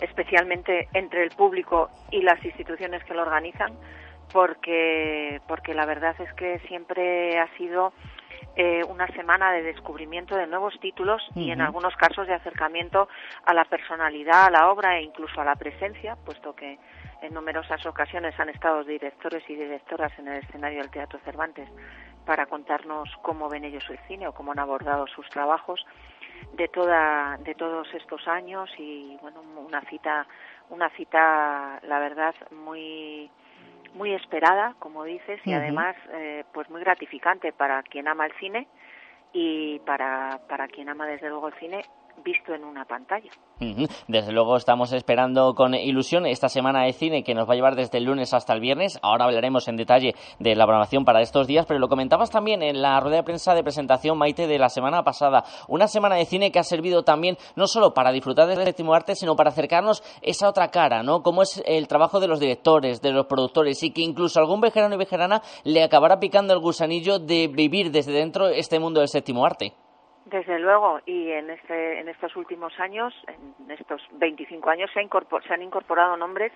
especialmente 0.00 0.86
entre 0.94 1.24
el 1.24 1.30
público 1.30 1.88
y 2.12 2.22
las 2.22 2.44
instituciones 2.44 3.02
que 3.02 3.14
lo 3.14 3.22
organizan, 3.22 3.72
porque, 4.32 5.40
porque 5.48 5.74
la 5.74 5.84
verdad 5.84 6.14
es 6.20 6.32
que 6.34 6.60
siempre 6.68 7.40
ha 7.40 7.48
sido 7.56 7.92
eh, 8.56 8.82
una 8.84 9.06
semana 9.08 9.52
de 9.52 9.62
descubrimiento 9.62 10.36
de 10.36 10.46
nuevos 10.46 10.78
títulos 10.80 11.22
y 11.34 11.50
en 11.50 11.60
algunos 11.60 11.96
casos 11.96 12.26
de 12.26 12.34
acercamiento 12.34 13.08
a 13.44 13.54
la 13.54 13.64
personalidad, 13.64 14.46
a 14.46 14.50
la 14.50 14.70
obra 14.70 14.98
e 14.98 15.02
incluso 15.02 15.40
a 15.40 15.44
la 15.44 15.56
presencia, 15.56 16.16
puesto 16.24 16.54
que 16.54 16.78
en 17.22 17.32
numerosas 17.32 17.84
ocasiones 17.86 18.38
han 18.38 18.48
estado 18.48 18.84
directores 18.84 19.42
y 19.48 19.54
directoras 19.54 20.12
en 20.18 20.28
el 20.28 20.42
escenario 20.42 20.80
del 20.80 20.90
Teatro 20.90 21.18
Cervantes 21.24 21.68
para 22.26 22.46
contarnos 22.46 23.08
cómo 23.22 23.48
ven 23.48 23.64
ellos 23.64 23.84
el 23.88 23.98
cine 24.06 24.28
o 24.28 24.32
cómo 24.32 24.52
han 24.52 24.58
abordado 24.58 25.06
sus 25.06 25.28
trabajos 25.30 25.84
de 26.54 26.68
toda 26.68 27.38
de 27.38 27.54
todos 27.54 27.88
estos 27.94 28.26
años 28.28 28.68
y 28.76 29.16
bueno 29.22 29.40
una 29.40 29.80
cita 29.82 30.26
una 30.70 30.90
cita 30.90 31.80
la 31.82 31.98
verdad 32.00 32.34
muy 32.50 33.30
muy 33.94 34.12
esperada, 34.14 34.74
como 34.78 35.04
dices, 35.04 35.40
y 35.44 35.52
además 35.52 35.96
eh, 36.12 36.44
pues 36.52 36.68
muy 36.70 36.80
gratificante 36.80 37.52
para 37.52 37.82
quien 37.82 38.08
ama 38.08 38.26
el 38.26 38.32
cine 38.40 38.66
y 39.32 39.78
para, 39.80 40.40
para 40.48 40.68
quien 40.68 40.88
ama 40.88 41.06
desde 41.06 41.28
luego 41.28 41.48
el 41.48 41.54
cine 41.54 41.82
visto 42.24 42.54
en 42.54 42.64
una 42.64 42.84
pantalla. 42.84 43.30
Desde 44.08 44.32
luego 44.32 44.56
estamos 44.56 44.92
esperando 44.92 45.54
con 45.54 45.74
ilusión 45.74 46.26
esta 46.26 46.48
semana 46.48 46.84
de 46.84 46.92
cine 46.92 47.22
que 47.22 47.34
nos 47.34 47.48
va 47.48 47.52
a 47.52 47.56
llevar 47.56 47.76
desde 47.76 47.98
el 47.98 48.04
lunes 48.04 48.34
hasta 48.34 48.52
el 48.52 48.60
viernes. 48.60 48.98
Ahora 49.02 49.26
hablaremos 49.26 49.68
en 49.68 49.76
detalle 49.76 50.14
de 50.38 50.56
la 50.56 50.64
programación 50.64 51.04
para 51.04 51.20
estos 51.20 51.46
días, 51.46 51.66
pero 51.66 51.78
lo 51.78 51.88
comentabas 51.88 52.30
también 52.30 52.62
en 52.62 52.82
la 52.82 52.98
rueda 53.00 53.16
de 53.16 53.22
prensa 53.22 53.54
de 53.54 53.62
presentación, 53.62 54.18
Maite, 54.18 54.46
de 54.46 54.58
la 54.58 54.68
semana 54.68 55.02
pasada. 55.02 55.44
Una 55.68 55.86
semana 55.86 56.16
de 56.16 56.24
cine 56.24 56.50
que 56.50 56.58
ha 56.58 56.64
servido 56.64 57.04
también 57.04 57.36
no 57.54 57.66
solo 57.66 57.94
para 57.94 58.12
disfrutar 58.12 58.48
del 58.48 58.64
séptimo 58.64 58.94
arte, 58.94 59.14
sino 59.14 59.36
para 59.36 59.50
acercarnos 59.50 60.02
esa 60.22 60.48
otra 60.48 60.68
cara, 60.68 61.02
¿no? 61.02 61.22
Cómo 61.22 61.42
es 61.42 61.62
el 61.66 61.86
trabajo 61.88 62.20
de 62.20 62.28
los 62.28 62.40
directores, 62.40 63.00
de 63.00 63.12
los 63.12 63.26
productores 63.26 63.82
y 63.82 63.92
que 63.92 64.02
incluso 64.02 64.40
algún 64.40 64.60
vejerano 64.60 64.94
y 64.94 64.98
vejerana 64.98 65.42
le 65.64 65.82
acabará 65.82 66.18
picando 66.18 66.52
el 66.52 66.60
gusanillo 66.60 67.18
de 67.18 67.48
vivir 67.48 67.90
desde 67.90 68.12
dentro 68.12 68.48
este 68.48 68.78
mundo 68.78 69.00
del 69.00 69.08
séptimo 69.08 69.44
arte. 69.44 69.72
Desde 70.24 70.58
luego, 70.58 71.00
y 71.04 71.30
en, 71.30 71.50
este, 71.50 71.98
en 71.98 72.08
estos 72.08 72.36
últimos 72.36 72.78
años, 72.78 73.12
en 73.26 73.70
estos 73.70 74.00
25 74.12 74.70
años, 74.70 74.90
se, 74.94 75.00
se 75.46 75.54
han 75.54 75.62
incorporado 75.62 76.16
nombres 76.16 76.52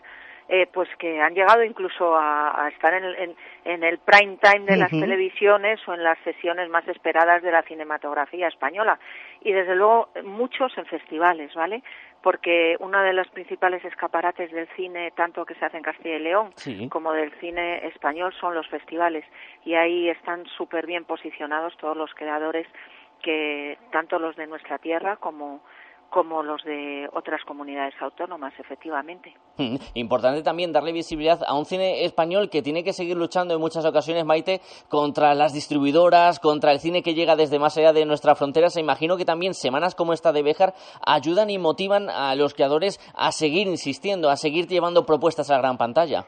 eh, 0.49 0.68
pues 0.73 0.88
que 0.96 1.20
han 1.20 1.35
llegado 1.35 1.64
incluso 1.64 2.16
a, 2.16 2.68
estar 2.73 2.94
en 2.94 3.82
el, 3.82 3.99
prime 3.99 4.38
time 4.40 4.64
de 4.64 4.76
las 4.76 4.90
televisiones 4.90 5.80
o 5.88 5.94
en 5.94 6.04
las 6.04 6.18
sesiones 6.20 6.70
más 6.70 6.87
esperadas 6.87 7.42
de 7.42 7.50
la 7.50 7.62
cinematografía 7.62 8.46
española. 8.46 9.00
Y 9.40 9.50
desde 9.50 9.75
luego 9.75 10.11
muchos 10.23 10.78
en 10.78 10.87
festivales, 10.87 11.52
¿vale? 11.54 11.82
Porque 12.23 12.76
uno 12.78 13.02
de 13.02 13.12
los 13.12 13.26
principales 13.28 13.85
escaparates 13.85 14.52
del 14.52 14.68
cine, 14.76 15.11
tanto 15.16 15.44
que 15.44 15.54
se 15.56 15.64
hace 15.64 15.78
en 15.78 15.82
Castilla 15.82 16.16
y 16.16 16.20
León 16.20 16.52
como 16.90 17.12
del 17.12 17.32
cine 17.40 17.85
español, 17.88 18.32
son 18.40 18.54
los 18.54 18.68
festivales. 18.68 19.25
Y 19.64 19.75
ahí 19.75 20.08
están 20.08 20.46
súper 20.46 20.87
bien 20.87 21.04
posicionados 21.04 21.76
todos 21.76 21.96
los 21.96 22.14
creadores 22.14 22.68
que 23.23 23.78
tanto 23.92 24.18
los 24.18 24.37
de 24.37 24.46
nuestra 24.46 24.78
tierra 24.78 25.16
como 25.16 25.61
como 26.11 26.42
los 26.42 26.62
de 26.64 27.08
otras 27.12 27.42
comunidades 27.44 27.94
autónomas, 28.00 28.54
efectivamente. 28.58 29.35
Importante 29.94 30.42
también 30.42 30.73
darle 30.73 30.92
visibilidad 30.92 31.40
a 31.46 31.54
un 31.54 31.66
cine 31.66 32.04
español 32.04 32.49
que 32.50 32.62
tiene 32.62 32.85
que 32.85 32.92
seguir 32.92 33.16
luchando 33.16 33.54
en 33.54 33.61
muchas 33.61 33.85
ocasiones, 33.85 34.25
Maite, 34.25 34.61
contra 34.88 35.35
las 35.35 35.52
distribuidoras, 35.52 36.38
contra 36.38 36.73
el 36.73 36.80
cine 36.80 37.02
que 37.02 37.14
llega 37.14 37.37
desde 37.37 37.58
más 37.58 37.76
allá 37.76 37.92
de 37.92 38.06
nuestra 38.06 38.35
frontera. 38.35 38.70
Se 38.70 38.80
imagino 38.80 39.16
que 39.16 39.25
también 39.25 39.54
semanas 39.54 39.94
como 39.94 40.12
esta 40.12 40.32
de 40.32 40.42
Béjar 40.42 40.75
ayudan 41.04 41.50
y 41.50 41.58
motivan 41.58 42.08
a 42.08 42.35
los 42.35 42.54
creadores 42.54 43.00
a 43.14 43.32
seguir 43.32 43.66
insistiendo, 43.66 44.30
a 44.30 44.37
seguir 44.37 44.66
llevando 44.66 45.06
propuestas 45.06 45.50
a 45.50 45.54
la 45.54 45.61
gran 45.61 45.78
pantalla. 45.78 46.26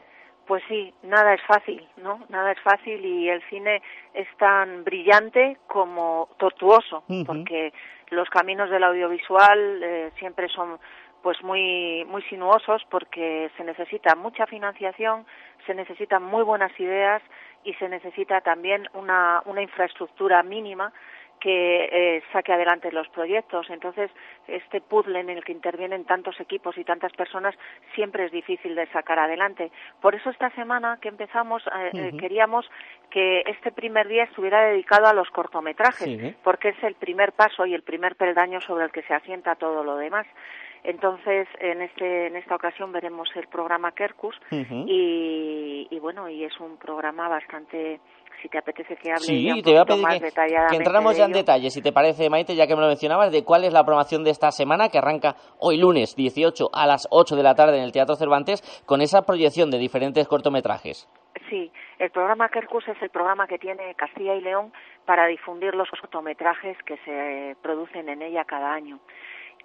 Pues 0.49 0.63
sí, 0.67 0.91
nada 1.03 1.35
es 1.35 1.41
fácil, 1.43 1.87
¿no? 1.97 2.25
Nada 2.29 2.53
es 2.53 2.59
fácil 2.61 3.05
y 3.05 3.29
el 3.29 3.39
cine 3.51 3.83
es 4.15 4.27
tan 4.37 4.83
brillante 4.83 5.59
como 5.67 6.27
tortuoso, 6.39 7.03
porque 7.27 7.71
los 8.09 8.27
caminos 8.31 8.71
del 8.71 8.83
audiovisual 8.83 9.83
eh, 9.83 10.11
siempre 10.17 10.47
son 10.49 10.79
pues 11.21 11.43
muy 11.43 12.03
muy 12.05 12.23
sinuosos 12.23 12.81
porque 12.89 13.51
se 13.57 13.63
necesita 13.63 14.15
mucha 14.15 14.47
financiación, 14.47 15.27
se 15.67 15.75
necesitan 15.75 16.23
muy 16.23 16.41
buenas 16.41 16.71
ideas 16.79 17.21
y 17.63 17.75
se 17.75 17.87
necesita 17.87 18.41
también 18.41 18.87
una, 18.93 19.43
una 19.45 19.61
infraestructura 19.61 20.41
mínima 20.41 20.91
que 21.39 21.89
eh, 21.91 22.23
saque 22.31 22.53
adelante 22.53 22.91
los 22.91 23.07
proyectos. 23.09 23.69
Entonces, 23.69 24.11
este 24.47 24.81
puzzle 24.81 25.19
en 25.19 25.29
el 25.29 25.43
que 25.43 25.51
intervienen 25.51 26.05
tantos 26.05 26.39
equipos 26.39 26.77
y 26.77 26.83
tantas 26.83 27.13
personas 27.13 27.55
siempre 27.95 28.25
es 28.25 28.31
difícil 28.31 28.75
de 28.75 28.87
sacar 28.87 29.19
adelante. 29.19 29.71
Por 30.01 30.15
eso 30.15 30.29
esta 30.29 30.49
semana 30.51 30.97
que 31.01 31.09
empezamos 31.09 31.63
eh, 31.67 31.91
eh, 31.93 32.17
queríamos 32.19 32.69
que 33.09 33.41
este 33.47 33.71
primer 33.71 34.07
día 34.07 34.23
estuviera 34.23 34.61
dedicado 34.61 35.07
a 35.07 35.13
los 35.13 35.29
cortometrajes, 35.29 36.35
porque 36.43 36.69
es 36.69 36.83
el 36.83 36.95
primer 36.95 37.31
paso 37.33 37.65
y 37.65 37.73
el 37.73 37.81
primer 37.81 38.15
peldaño 38.15 38.61
sobre 38.61 38.85
el 38.85 38.91
que 38.91 39.03
se 39.03 39.13
asienta 39.13 39.55
todo 39.55 39.83
lo 39.83 39.95
demás. 39.95 40.27
Entonces, 40.83 41.47
en, 41.59 41.81
este, 41.81 42.27
en 42.27 42.35
esta 42.35 42.55
ocasión 42.55 42.91
veremos 42.91 43.29
el 43.35 43.47
programa 43.47 43.91
Kerkus 43.91 44.35
y, 44.51 45.87
y, 45.89 45.99
bueno, 45.99 46.29
y 46.29 46.43
es 46.43 46.59
un 46.59 46.77
programa 46.77 47.27
bastante 47.27 47.99
si 48.41 48.47
te 48.47 48.57
apetece 48.57 48.95
que 48.95 49.11
hable 49.11 49.19
sí, 49.19 49.61
te 49.61 49.71
voy 49.71 49.79
a 49.79 49.85
pedir 49.85 50.05
que, 50.69 50.75
entramos 50.77 51.17
ya 51.17 51.25
en 51.25 51.33
detalle, 51.33 51.69
si 51.69 51.81
te 51.81 51.91
parece, 51.91 52.29
Maite, 52.29 52.55
ya 52.55 52.67
que 52.67 52.75
me 52.75 52.81
lo 52.81 52.87
mencionabas, 52.87 53.31
de 53.31 53.43
cuál 53.43 53.65
es 53.65 53.73
la 53.73 53.83
programación 53.83 54.23
de 54.23 54.31
esta 54.31 54.51
semana 54.51 54.89
que 54.89 54.97
arranca 54.97 55.35
hoy 55.59 55.77
lunes 55.77 56.15
18 56.15 56.69
a 56.73 56.87
las 56.87 57.07
8 57.11 57.35
de 57.35 57.43
la 57.43 57.55
tarde 57.55 57.77
en 57.77 57.83
el 57.83 57.91
Teatro 57.91 58.15
Cervantes 58.15 58.61
con 58.85 59.01
esa 59.01 59.23
proyección 59.23 59.71
de 59.71 59.77
diferentes 59.77 60.27
cortometrajes. 60.27 61.09
Sí, 61.49 61.71
el 61.97 62.11
programa 62.11 62.49
Kerkus 62.49 62.87
es 62.87 63.01
el 63.01 63.09
programa 63.09 63.47
que 63.47 63.57
tiene 63.57 63.93
Castilla 63.95 64.35
y 64.35 64.41
León 64.41 64.71
para 65.05 65.25
difundir 65.27 65.75
los 65.75 65.89
cortometrajes 65.89 66.77
que 66.83 66.97
se 66.97 67.55
producen 67.61 68.07
en 68.09 68.21
ella 68.21 68.45
cada 68.45 68.71
año. 68.73 68.99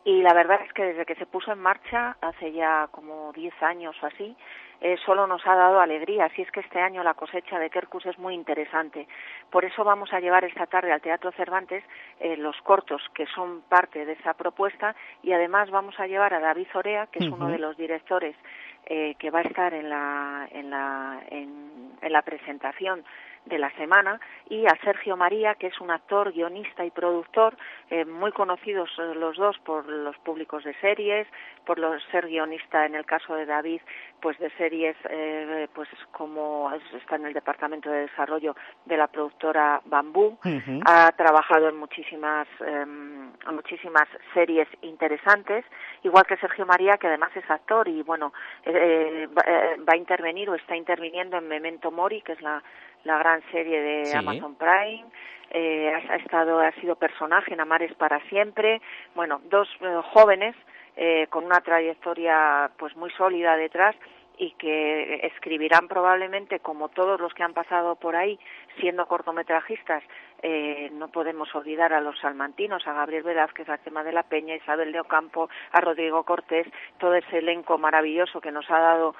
Y 0.04 0.20
la 0.20 0.34
verdad 0.34 0.60
es 0.64 0.72
que 0.74 0.84
desde 0.84 1.06
que 1.06 1.14
se 1.14 1.24
puso 1.24 1.52
en 1.52 1.58
marcha, 1.58 2.16
hace 2.20 2.52
ya 2.52 2.88
como 2.90 3.32
10 3.32 3.62
años 3.62 3.96
o 4.02 4.06
así, 4.06 4.36
eh, 4.82 4.98
solo 5.06 5.26
nos 5.26 5.46
ha 5.46 5.54
dado 5.54 5.80
alegría. 5.80 6.26
Así 6.26 6.42
es 6.42 6.50
que 6.50 6.60
este 6.60 6.78
año 6.78 7.02
la 7.02 7.14
cosecha 7.14 7.58
de 7.58 7.70
Kerkus 7.70 8.04
es 8.04 8.18
muy 8.18 8.34
interesante. 8.34 9.08
Por 9.50 9.64
eso 9.64 9.82
vamos 9.82 10.12
a 10.12 10.20
llevar 10.20 10.44
esta 10.44 10.66
tarde 10.66 10.92
al 10.92 11.00
Teatro 11.00 11.32
Cervantes 11.32 11.82
eh, 12.20 12.36
los 12.36 12.54
cortos 12.60 13.00
que 13.14 13.24
son 13.34 13.62
parte 13.62 14.04
de 14.04 14.12
esa 14.12 14.34
propuesta 14.34 14.94
y 15.22 15.32
además 15.32 15.70
vamos 15.70 15.98
a 15.98 16.06
llevar 16.06 16.34
a 16.34 16.40
David 16.40 16.68
Orea, 16.74 17.06
que 17.06 17.20
es 17.20 17.30
uno 17.30 17.48
de 17.48 17.58
los 17.58 17.74
directores 17.78 18.36
eh, 18.84 19.14
que 19.18 19.30
va 19.30 19.38
a 19.38 19.42
estar 19.42 19.72
en 19.72 19.88
la, 19.88 20.46
en 20.50 20.68
la, 20.68 21.22
en 21.30 22.12
la 22.12 22.20
presentación 22.20 23.04
de 23.46 23.58
la 23.58 23.70
semana 23.72 24.20
y 24.48 24.66
a 24.66 24.76
Sergio 24.82 25.16
María, 25.16 25.54
que 25.54 25.68
es 25.68 25.80
un 25.80 25.90
actor, 25.90 26.32
guionista 26.32 26.84
y 26.84 26.90
productor, 26.90 27.56
eh, 27.90 28.04
muy 28.04 28.32
conocidos 28.32 28.90
eh, 28.98 29.14
los 29.14 29.36
dos 29.36 29.58
por 29.58 29.86
los 29.86 30.16
públicos 30.18 30.64
de 30.64 30.74
series, 30.80 31.26
por 31.64 31.78
los, 31.78 32.02
ser 32.10 32.26
guionista 32.26 32.86
en 32.86 32.94
el 32.94 33.04
caso 33.04 33.34
de 33.34 33.46
David, 33.46 33.80
pues 34.20 34.38
de 34.38 34.50
series, 34.52 34.96
eh, 35.08 35.68
pues 35.74 35.88
como 36.12 36.70
está 36.94 37.16
en 37.16 37.26
el 37.26 37.34
departamento 37.34 37.90
de 37.90 38.02
desarrollo 38.02 38.54
de 38.84 38.96
la 38.96 39.08
productora 39.08 39.80
Bambú, 39.84 40.38
ha 40.86 41.12
trabajado 41.12 41.68
en 41.68 41.76
muchísimas, 41.76 42.48
em, 42.60 43.32
muchísimas 43.50 44.08
series 44.32 44.68
interesantes, 44.82 45.64
igual 46.02 46.24
que 46.26 46.36
Sergio 46.36 46.66
María, 46.66 46.96
que 46.96 47.06
además 47.06 47.30
es 47.34 47.48
actor 47.50 47.88
y 47.88 48.02
bueno, 48.02 48.32
va 48.66 49.92
a 49.92 49.96
intervenir 49.96 50.48
o 50.48 50.54
está 50.54 50.76
interviniendo 50.76 51.36
en 51.36 51.48
Memento 51.48 51.90
Mori, 51.90 52.22
que 52.22 52.32
es 52.32 52.40
la 52.40 52.62
la 53.04 53.18
gran 53.18 53.42
serie 53.50 53.80
de 53.80 54.14
Amazon 54.16 54.56
Prime. 54.56 55.04
Eh, 55.50 55.92
ha, 55.94 56.16
estado, 56.16 56.58
ha 56.58 56.72
sido 56.72 56.96
personaje 56.96 57.52
en 57.52 57.60
Amares 57.60 57.94
para 57.94 58.18
siempre. 58.28 58.80
Bueno, 59.14 59.40
dos 59.50 59.68
eh, 59.80 60.00
jóvenes 60.12 60.56
eh, 60.96 61.26
con 61.30 61.44
una 61.44 61.60
trayectoria 61.60 62.70
pues 62.76 62.96
muy 62.96 63.10
sólida 63.12 63.56
detrás 63.56 63.94
y 64.36 64.50
que 64.52 65.26
escribirán 65.26 65.86
probablemente 65.86 66.58
como 66.58 66.88
todos 66.88 67.20
los 67.20 67.32
que 67.34 67.44
han 67.44 67.54
pasado 67.54 67.94
por 67.94 68.16
ahí 68.16 68.38
siendo 68.80 69.06
cortometrajistas 69.06 70.02
eh, 70.46 70.90
no 70.92 71.08
podemos 71.08 71.48
olvidar 71.54 71.94
a 71.94 72.02
los 72.02 72.18
salmantinos, 72.18 72.86
a 72.86 72.92
Gabriel 72.92 73.22
Velázquez, 73.22 73.66
a 73.70 73.78
Cema 73.78 74.04
de 74.04 74.12
la 74.12 74.24
Peña, 74.24 74.52
a 74.52 74.58
Isabel 74.58 74.92
de 74.92 75.00
Ocampo, 75.00 75.48
a 75.72 75.80
Rodrigo 75.80 76.22
Cortés, 76.24 76.66
todo 76.98 77.14
ese 77.14 77.38
elenco 77.38 77.78
maravilloso 77.78 78.42
que 78.42 78.52
nos 78.52 78.70
ha 78.70 78.78
dado 78.78 79.14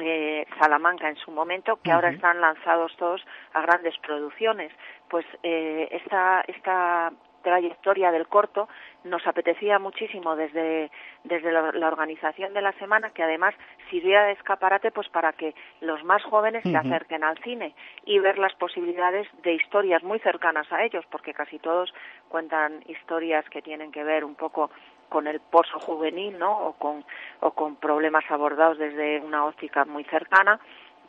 eh, 0.00 0.46
Salamanca 0.58 1.08
en 1.08 1.16
su 1.16 1.30
momento, 1.30 1.78
que 1.82 1.92
ahora 1.92 2.10
están 2.10 2.40
lanzados 2.40 2.94
todos 2.96 3.24
a 3.54 3.62
grandes 3.62 3.96
producciones. 3.98 4.72
Pues 5.08 5.26
eh, 5.42 5.88
esta, 5.90 6.42
esta 6.46 7.12
trayectoria 7.42 8.12
del 8.12 8.28
corto 8.28 8.68
nos 9.04 9.26
apetecía 9.26 9.78
muchísimo 9.78 10.36
desde, 10.36 10.90
desde 11.24 11.52
la, 11.52 11.88
organización 11.88 12.52
de 12.52 12.60
la 12.60 12.72
semana 12.72 13.10
que 13.10 13.22
además 13.22 13.54
sirviera 13.90 14.24
de 14.26 14.32
escaparate 14.32 14.90
pues 14.90 15.08
para 15.08 15.32
que 15.32 15.54
los 15.80 16.04
más 16.04 16.22
jóvenes 16.22 16.62
se 16.62 16.76
acerquen 16.76 17.24
al 17.24 17.38
cine 17.38 17.74
y 18.04 18.18
ver 18.18 18.38
las 18.38 18.54
posibilidades 18.54 19.26
de 19.42 19.54
historias 19.54 20.02
muy 20.02 20.18
cercanas 20.18 20.70
a 20.70 20.84
ellos 20.84 21.04
porque 21.10 21.32
casi 21.32 21.58
todos 21.58 21.92
cuentan 22.28 22.82
historias 22.86 23.48
que 23.48 23.62
tienen 23.62 23.90
que 23.90 24.04
ver 24.04 24.24
un 24.24 24.34
poco 24.34 24.70
con 25.10 25.26
el 25.26 25.40
pozo 25.40 25.78
juvenil, 25.78 26.38
¿no? 26.38 26.68
O 26.68 26.72
con, 26.72 27.04
o 27.40 27.50
con 27.50 27.76
problemas 27.76 28.24
abordados 28.30 28.78
desde 28.78 29.20
una 29.20 29.44
óptica 29.44 29.84
muy 29.84 30.04
cercana 30.04 30.58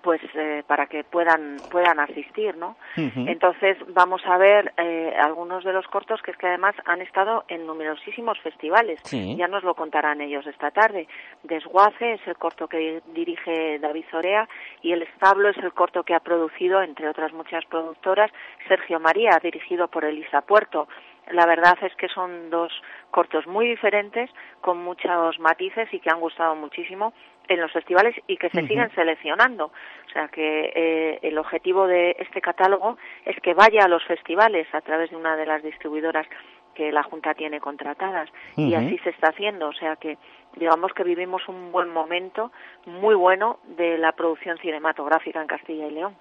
pues 0.02 0.22
eh, 0.34 0.64
para 0.68 0.88
que 0.88 1.04
puedan 1.04 1.58
puedan 1.70 2.00
asistir 2.00 2.58
no 2.58 2.76
entonces 2.98 3.78
vamos 3.90 4.22
a 4.26 4.38
ver 4.38 4.74
eh, 4.78 5.14
algunos 5.22 5.64
de 5.64 5.74
los 5.74 5.86
cortos 5.88 6.22
que 6.22 6.32
es 6.32 6.38
que 6.38 6.48
además 6.48 6.76
han 6.86 7.02
estado 7.02 7.46
en 7.48 7.66
numerosísimos 7.66 8.40
festivales. 8.40 9.02
Ya 9.12 9.48
nos 9.48 9.64
lo 9.64 9.76
contarán 9.76 10.22
ellos 10.22 10.46
esta 10.48 10.72
tarde. 10.72 11.08
Desguace 11.44 12.14
es 12.14 12.28
el 12.28 12.36
corto 12.36 12.68
que 12.68 13.02
dirige 13.14 13.80
David 13.80 14.06
Zorea 14.12 14.48
y 14.82 14.92
El 14.92 15.04
establo 15.04 15.50
es 15.50 15.58
el 15.58 15.74
corto 15.74 16.04
que 16.04 16.14
ha 16.14 16.20
producido 16.20 16.82
entre 16.82 17.08
otras 17.08 17.32
muchas 17.34 17.66
productoras 17.66 18.32
Sergio 18.68 19.00
María 19.00 19.40
dirigido 19.42 19.88
por 19.88 20.06
Elisa 20.06 20.42
Puerto 20.42 20.88
la 21.30 21.46
verdad 21.46 21.78
es 21.82 21.96
que 21.96 22.08
son 22.10 22.50
dos 22.50 22.72
cortos 23.12 23.46
muy 23.48 23.68
diferentes, 23.68 24.30
con 24.62 24.84
muchos 24.84 25.40
matices 25.40 25.88
y 25.94 26.00
que 26.00 26.10
han 26.10 26.20
gustado 26.20 26.56
muchísimo 26.56 27.14
en 27.48 27.60
los 27.60 27.72
festivales 27.72 28.16
y 28.28 28.38
que 28.38 28.50
se 28.50 28.66
siguen 28.68 28.90
seleccionando. 28.96 29.66
O 29.66 30.10
sea 30.12 30.28
que 30.30 30.72
eh, 30.74 31.20
el 31.22 31.38
objetivo 31.38 31.88
de 31.88 32.16
este 32.20 32.42
catálogo 32.42 32.98
es 33.26 33.40
que 33.42 33.54
vaya 33.54 33.84
a 33.86 33.88
los 33.88 34.04
festivales 34.06 34.68
a 34.74 34.82
través 34.82 35.12
de 35.12 35.18
una 35.18 35.36
de 35.36 35.46
las 35.46 35.64
distribuidoras 35.64 36.28
que 36.74 36.92
la 36.92 37.04
Junta 37.04 37.34
tiene 37.34 37.60
contratadas 37.60 38.30
y 38.56 38.74
así 38.74 38.98
se 39.00 39.10
está 39.10 39.30
haciendo. 39.30 39.68
O 39.68 39.74
sea 39.74 39.98
que 39.98 40.18
digamos 40.56 40.94
que 40.94 41.04
vivimos 41.04 41.48
un 41.48 41.72
buen 41.72 41.90
momento 41.90 42.52
muy 42.86 43.16
bueno 43.16 43.60
de 43.78 43.98
la 43.98 44.14
producción 44.14 44.58
cinematográfica 44.60 45.42
en 45.42 45.48
Castilla 45.48 45.88
y 45.88 45.92
León. 45.92 46.16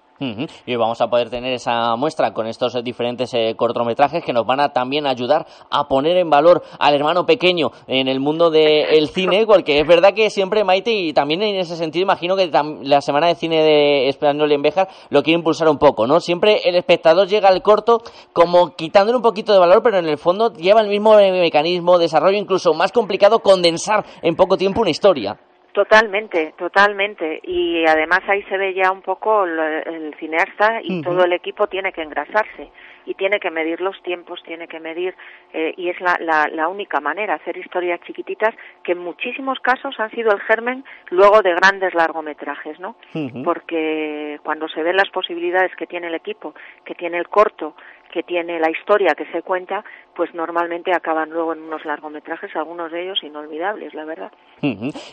Y 0.65 0.75
vamos 0.75 1.01
a 1.01 1.07
poder 1.07 1.29
tener 1.29 1.51
esa 1.53 1.95
muestra 1.95 2.33
con 2.33 2.47
estos 2.47 2.83
diferentes 2.83 3.33
eh, 3.33 3.55
cortometrajes 3.57 4.23
que 4.23 4.33
nos 4.33 4.45
van 4.45 4.59
a 4.59 4.69
también 4.69 5.07
ayudar 5.07 5.47
a 5.69 5.87
poner 5.87 6.17
en 6.17 6.29
valor 6.29 6.63
al 6.79 6.93
hermano 6.93 7.25
pequeño 7.25 7.71
en 7.87 8.07
el 8.07 8.19
mundo 8.19 8.51
del 8.51 9.07
cine, 9.13 9.45
porque 9.45 9.79
es 9.79 9.87
verdad 9.87 10.13
que 10.13 10.29
siempre 10.29 10.63
Maite, 10.63 10.91
y 10.91 11.13
también 11.13 11.41
en 11.41 11.55
ese 11.55 11.75
sentido 11.75 12.03
imagino 12.03 12.35
que 12.35 12.51
la 12.83 13.01
Semana 13.01 13.27
de 13.27 13.35
Cine 13.35 13.63
de 13.63 14.09
Español 14.09 14.51
en 14.51 14.61
lo 15.09 15.23
quiere 15.23 15.37
impulsar 15.37 15.67
un 15.67 15.77
poco, 15.77 16.07
¿no? 16.07 16.19
Siempre 16.19 16.61
el 16.65 16.75
espectador 16.75 17.27
llega 17.27 17.49
al 17.49 17.61
corto 17.61 18.01
como 18.31 18.75
quitándole 18.75 19.17
un 19.17 19.23
poquito 19.23 19.53
de 19.53 19.59
valor, 19.59 19.81
pero 19.83 19.97
en 19.97 20.07
el 20.07 20.17
fondo 20.17 20.53
lleva 20.53 20.81
el 20.81 20.87
mismo 20.87 21.15
mecanismo, 21.15 21.97
desarrollo 21.97 22.37
incluso 22.37 22.73
más 22.73 22.91
complicado 22.91 23.39
condensar 23.39 24.05
en 24.21 24.35
poco 24.35 24.57
tiempo 24.57 24.81
una 24.81 24.91
historia. 24.91 25.39
Totalmente, 25.73 26.53
totalmente. 26.57 27.39
Y 27.43 27.85
además 27.85 28.21
ahí 28.27 28.43
se 28.43 28.57
ve 28.57 28.73
ya 28.73 28.91
un 28.91 29.01
poco 29.01 29.45
el, 29.45 30.13
cineasta 30.19 30.81
y 30.83 31.01
todo 31.01 31.23
el 31.23 31.33
equipo 31.33 31.67
tiene 31.67 31.93
que 31.93 32.01
engrasarse 32.01 32.69
y 33.05 33.13
tiene 33.15 33.39
que 33.39 33.49
medir 33.49 33.81
los 33.81 34.01
tiempos, 34.03 34.43
tiene 34.43 34.67
que 34.67 34.79
medir, 34.79 35.15
eh, 35.53 35.73
y 35.77 35.89
es 35.89 35.99
la, 36.01 36.17
la, 36.19 36.47
la, 36.49 36.67
única 36.67 36.99
manera, 36.99 37.35
hacer 37.35 37.57
historias 37.57 37.99
chiquititas 38.01 38.53
que 38.83 38.91
en 38.91 38.99
muchísimos 38.99 39.59
casos 39.59 39.99
han 39.99 40.11
sido 40.11 40.31
el 40.31 40.41
germen 40.41 40.83
luego 41.09 41.41
de 41.41 41.55
grandes 41.55 41.93
largometrajes, 41.95 42.79
¿no? 42.79 42.95
Porque 43.43 44.39
cuando 44.43 44.67
se 44.67 44.83
ven 44.83 44.97
las 44.97 45.09
posibilidades 45.09 45.75
que 45.75 45.87
tiene 45.87 46.07
el 46.07 46.15
equipo, 46.15 46.53
que 46.85 46.95
tiene 46.95 47.17
el 47.17 47.27
corto, 47.27 47.75
que 48.11 48.23
tiene 48.23 48.59
la 48.59 48.69
historia 48.69 49.15
que 49.15 49.25
se 49.31 49.41
cuenta, 49.41 49.83
pues 50.15 50.33
normalmente 50.33 50.91
acaban 50.93 51.29
luego 51.29 51.53
en 51.53 51.61
unos 51.61 51.83
largometrajes, 51.85 52.55
algunos 52.55 52.91
de 52.91 53.03
ellos 53.03 53.23
inolvidables, 53.23 53.93
la 53.93 54.05
verdad. 54.05 54.31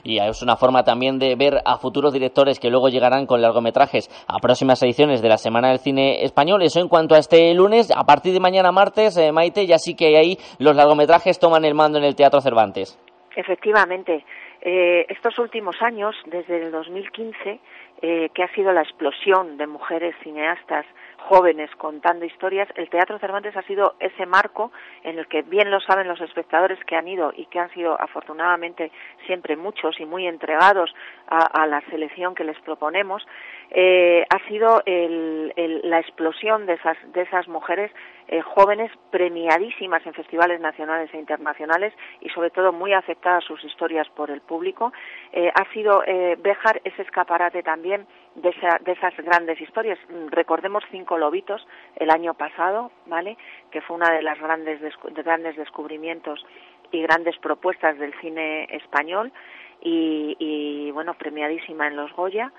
Y 0.03 0.19
es 0.19 0.43
una 0.43 0.57
forma 0.57 0.85
también 0.85 1.19
de 1.19 1.35
ver 1.37 1.55
a 1.65 1.79
futuros 1.79 2.13
directores 2.13 2.61
que 2.61 2.71
luego 2.71 2.89
llegarán 2.89 3.27
con 3.27 3.41
largometrajes 3.41 4.09
a 4.29 4.39
próximas 4.39 4.83
ediciones 4.83 5.23
de 5.23 5.29
la 5.29 5.39
Semana 5.39 5.69
del 5.69 5.79
Cine 5.79 6.23
Español. 6.25 6.63
Eso 6.63 6.81
en 6.81 6.89
cuanto 6.89 7.15
a 7.15 7.19
este 7.19 7.55
lunes, 7.55 7.91
a 7.95 8.05
partir 8.05 8.33
de 8.33 8.41
mañana 8.41 8.73
martes, 8.73 9.17
eh, 9.17 9.33
Maite, 9.33 9.67
ya 9.67 9.79
sí 9.79 9.95
que 9.95 10.17
ahí 10.17 10.37
los 10.59 10.77
largometrajes 10.77 11.39
toman 11.39 11.65
el 11.65 11.75
mando 11.75 11.99
en 11.99 12.05
el 12.05 12.17
Teatro 12.17 12.41
Cervantes. 12.41 12.99
Efectivamente. 13.37 14.25
Eh, 14.61 15.07
estos 15.09 15.39
últimos 15.39 15.77
años, 15.81 16.17
desde 16.27 16.65
el 16.65 16.73
2015, 16.73 17.61
eh, 18.01 18.31
que 18.35 18.43
ha 18.43 18.55
sido 18.55 18.73
la 18.73 18.83
explosión 18.83 19.57
de 19.57 19.67
mujeres 19.67 20.15
cineastas 20.23 20.87
jóvenes 21.19 21.69
contando 21.77 22.25
historias, 22.25 22.69
el 22.77 22.89
Teatro 22.89 23.19
Cervantes 23.19 23.57
ha 23.57 23.63
sido 23.63 23.95
ese 24.01 24.25
marco 24.25 24.71
en 25.03 25.19
el 25.19 25.27
que 25.27 25.43
bien 25.43 25.71
lo 25.71 25.81
saben 25.81 26.09
los 26.09 26.21
espectadores 26.21 26.79
que 26.85 26.97
han 26.97 27.09
ido 27.09 27.33
y 27.37 27.47
que 27.47 27.59
han 27.59 27.71
sido 27.75 28.01
afortunadamente 28.01 28.91
siempre 29.27 29.57
muchos 29.57 30.01
y 30.01 30.07
muy 30.07 30.27
entregados 30.27 30.95
a, 31.27 31.67
la 31.67 31.83
selección 31.91 32.35
que 32.35 32.45
les 32.45 32.59
proponemos, 32.61 33.27
eh, 33.71 34.25
ha 34.31 34.49
sido 34.49 34.83
la 34.87 36.01
explosión 36.01 36.65
de 36.65 36.75
esas, 36.75 36.97
de 37.13 37.23
esas 37.23 37.47
mujeres 37.49 37.91
eh, 38.29 38.41
jóvenes 38.41 38.91
premiadísimas 39.11 40.07
en 40.07 40.15
festivales 40.15 40.61
nacionales 40.61 41.13
e 41.13 41.19
internacionales 41.19 41.93
y 42.21 42.31
sobre 42.31 42.51
todo 42.51 42.73
muy 42.73 42.95
aceptadas 42.95 43.45
sus 43.45 43.63
historias 43.65 44.09
por 44.11 44.31
el 44.31 44.41
público. 44.41 44.93
Eh, 45.33 45.51
ha 45.55 45.71
sido 45.73 46.03
Béjar 46.39 46.81
ese 46.85 47.03
escaparate 47.03 47.63
también 47.63 47.88
de, 47.97 48.55
de, 48.81 48.93
esas 48.93 49.17
grandes 49.17 49.61
historias. 49.61 49.99
Recordemos 50.31 50.85
Cinco 50.91 51.17
Lobitos 51.17 51.67
el 51.97 52.11
año 52.11 52.35
pasado, 52.35 52.91
¿vale? 53.07 53.37
Que 53.71 53.81
fue 53.81 53.97
una 53.97 54.13
de 54.13 54.23
las 54.23 54.39
grandes, 54.39 54.81
de 54.81 55.23
grandes 55.23 55.57
descubrimientos 55.57 56.45
y 56.93 57.03
grandes 57.03 57.37
propuestas 57.39 57.99
del 57.99 58.13
cine 58.21 58.65
español 58.71 59.33
y, 59.81 60.37
y, 60.39 60.91
bueno, 60.91 61.15
premiadísima 61.15 61.87
en 61.87 61.97
los 61.97 62.13
Goya 62.13 62.53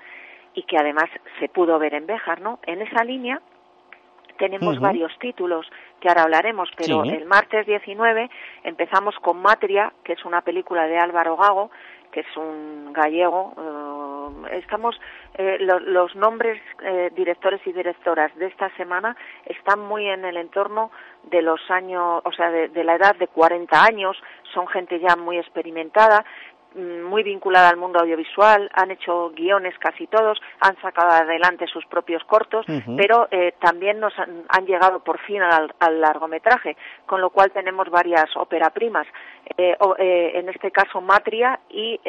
y 0.53 0.63
que 0.63 0.77
además 0.77 1.09
se 1.39 1.49
pudo 1.49 1.77
ver 1.79 1.93
en 1.93 2.07
Béjar, 2.07 2.41
¿no? 2.41 2.59
En 2.65 2.81
esa 2.81 3.03
línea 3.03 3.41
tenemos 4.39 4.79
varios 4.79 5.11
títulos 5.19 5.69
que 5.99 6.07
ahora 6.07 6.23
hablaremos, 6.23 6.69
pero 6.77 7.03
el 7.03 7.25
martes 7.25 7.67
19 7.67 8.29
empezamos 8.63 9.15
con 9.19 9.41
Matria, 9.41 9.91
que 10.03 10.13
es 10.13 10.23
una 10.23 10.41
película 10.41 10.87
de 10.87 10.97
Álvaro 10.97 11.35
Gago, 11.35 11.69
que 12.11 12.21
es 12.21 12.37
un 12.37 12.93
gallego. 12.93 13.53
Eh, 13.57 14.09
estamos 14.51 14.99
eh, 15.35 15.57
los 15.59 16.15
nombres 16.15 16.61
eh, 16.83 17.11
directores 17.15 17.61
y 17.65 17.71
directoras 17.71 18.35
de 18.35 18.47
esta 18.47 18.69
semana 18.75 19.15
están 19.45 19.79
muy 19.79 20.07
en 20.07 20.25
el 20.25 20.37
entorno 20.37 20.91
de 21.23 21.41
los 21.41 21.59
años, 21.69 22.21
o 22.23 22.31
sea, 22.31 22.49
de, 22.49 22.83
la 22.83 22.95
edad 22.95 23.15
de 23.15 23.27
40 23.27 23.83
años, 23.83 24.17
son 24.53 24.67
gente 24.67 24.99
ya 24.99 25.15
muy 25.15 25.37
experimentada 25.37 26.25
muy 26.75 27.23
vinculada 27.23 27.69
al 27.69 27.77
mundo 27.77 27.99
audiovisual, 27.99 28.69
han 28.73 28.91
hecho 28.91 29.32
guiones 29.32 29.77
casi 29.79 30.08
todos, 30.08 30.39
han 30.60 30.79
sacado 30.82 31.10
adelante 31.10 31.65
sus 31.67 31.86
propios 31.86 32.23
cortos, 32.25 32.65
pero 32.95 33.27
eh, 33.32 33.53
también 33.60 33.99
nos 33.99 34.13
han, 34.17 34.65
llegado 34.65 34.99
por 35.03 35.19
fin 35.19 35.41
al, 35.41 36.01
largometraje, 36.01 36.77
con 37.05 37.21
lo 37.21 37.32
cual 37.32 37.51
tenemos 37.51 37.89
varias 37.89 38.25
ópera 38.36 38.69
primas, 38.69 39.08
eh, 39.58 39.75
eh, 39.97 40.32
en 40.36 40.49
este 40.49 40.71
caso 40.71 41.01
Matria 41.01 41.60
y 41.69 41.99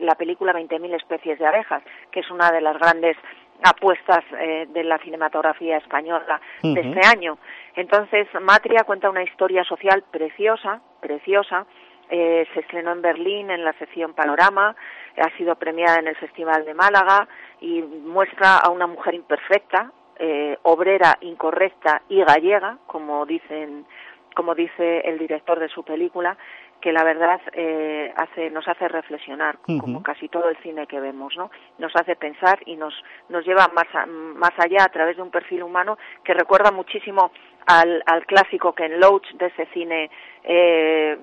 la 0.00 0.14
película 0.14 0.52
20.000 0.52 0.96
especies 0.96 1.38
de 1.38 1.46
abejas, 1.46 1.82
que 2.10 2.20
es 2.20 2.30
una 2.30 2.50
de 2.50 2.60
las 2.60 2.78
grandes 2.78 3.16
apuestas 3.62 4.24
de 4.30 4.84
la 4.84 4.96
cinematografía 4.98 5.76
española 5.76 6.40
de 6.62 6.80
este 6.80 7.06
año. 7.06 7.36
Entonces, 7.76 8.26
Matria 8.40 8.84
cuenta 8.84 9.10
una 9.10 9.22
historia 9.22 9.64
social 9.64 10.02
preciosa, 10.10 10.80
preciosa, 11.00 11.66
eh, 12.10 12.46
se 12.52 12.60
estrenó 12.60 12.92
en 12.92 13.02
Berlín 13.02 13.50
en 13.50 13.64
la 13.64 13.72
sección 13.74 14.14
Panorama, 14.14 14.74
ha 15.16 15.36
sido 15.36 15.54
premiada 15.56 15.98
en 15.98 16.08
el 16.08 16.16
Festival 16.16 16.64
de 16.64 16.74
Málaga 16.74 17.28
y 17.60 17.82
muestra 17.82 18.58
a 18.58 18.70
una 18.70 18.86
mujer 18.86 19.14
imperfecta, 19.14 19.92
eh, 20.18 20.58
obrera, 20.62 21.16
incorrecta 21.20 22.02
y 22.08 22.22
gallega, 22.22 22.78
como 22.86 23.24
dicen 23.26 23.86
como 24.34 24.54
dice 24.54 25.00
el 25.00 25.18
director 25.18 25.58
de 25.58 25.68
su 25.68 25.82
película, 25.82 26.36
que 26.80 26.92
la 26.92 27.04
verdad 27.04 27.40
eh, 27.52 28.12
hace, 28.16 28.50
nos 28.50 28.66
hace 28.66 28.88
reflexionar, 28.88 29.58
como 29.80 30.02
casi 30.02 30.28
todo 30.28 30.48
el 30.48 30.56
cine 30.58 30.86
que 30.86 31.00
vemos, 31.00 31.36
¿no? 31.36 31.50
Nos 31.78 31.94
hace 31.94 32.16
pensar 32.16 32.58
y 32.66 32.76
nos, 32.76 32.94
nos 33.28 33.44
lleva 33.44 33.68
más, 33.74 33.86
más 34.08 34.52
allá 34.58 34.84
a 34.84 34.88
través 34.88 35.16
de 35.16 35.22
un 35.22 35.30
perfil 35.30 35.62
humano 35.62 35.98
que 36.24 36.34
recuerda 36.34 36.70
muchísimo 36.70 37.30
al, 37.66 38.02
al 38.06 38.26
clásico 38.26 38.72
Ken 38.72 38.98
Loach 38.98 39.30
de 39.34 39.46
ese 39.46 39.66
cine 39.66 40.10
eh, 40.42 41.18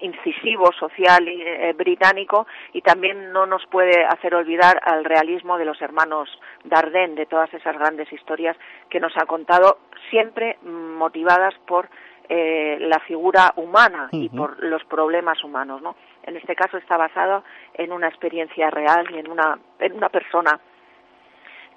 incisivo, 0.00 0.70
social 0.72 1.26
eh, 1.26 1.72
británico 1.76 2.46
y 2.72 2.82
también 2.82 3.32
no 3.32 3.46
nos 3.46 3.64
puede 3.66 4.04
hacer 4.04 4.34
olvidar 4.34 4.80
al 4.84 5.04
realismo 5.04 5.56
de 5.58 5.64
los 5.64 5.80
hermanos 5.80 6.28
Dardenne, 6.64 7.14
de 7.14 7.26
todas 7.26 7.52
esas 7.54 7.76
grandes 7.78 8.12
historias 8.12 8.56
que 8.90 9.00
nos 9.00 9.16
ha 9.16 9.26
contado, 9.26 9.78
siempre 10.10 10.58
motivadas 10.62 11.54
por 11.66 11.88
eh, 12.28 12.78
la 12.80 12.98
figura 13.00 13.52
humana 13.56 14.08
y 14.12 14.28
por 14.28 14.62
los 14.62 14.84
problemas 14.84 15.42
humanos, 15.44 15.80
¿no? 15.82 15.96
En 16.24 16.36
este 16.36 16.56
caso 16.56 16.76
está 16.76 16.96
basado 16.96 17.44
en 17.74 17.92
una 17.92 18.08
experiencia 18.08 18.70
real 18.70 19.06
y 19.12 19.18
en 19.18 19.30
una, 19.30 19.58
en 19.78 19.92
una 19.92 20.08
persona 20.08 20.58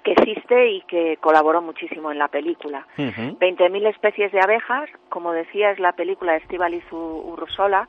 que 0.02 0.12
existe 0.12 0.70
y 0.70 0.82
que 0.82 1.18
colaboró 1.18 1.60
muchísimo 1.62 2.10
en 2.10 2.18
la 2.18 2.28
película. 2.28 2.86
20.000 2.96 3.86
especies 3.88 4.32
de 4.32 4.40
abejas, 4.40 4.88
como 5.08 5.32
decía, 5.32 5.70
es 5.70 5.78
la 5.78 5.92
película 5.92 6.32
de 6.32 6.38
Estivaliz 6.38 6.84
Urrosola, 6.90 7.88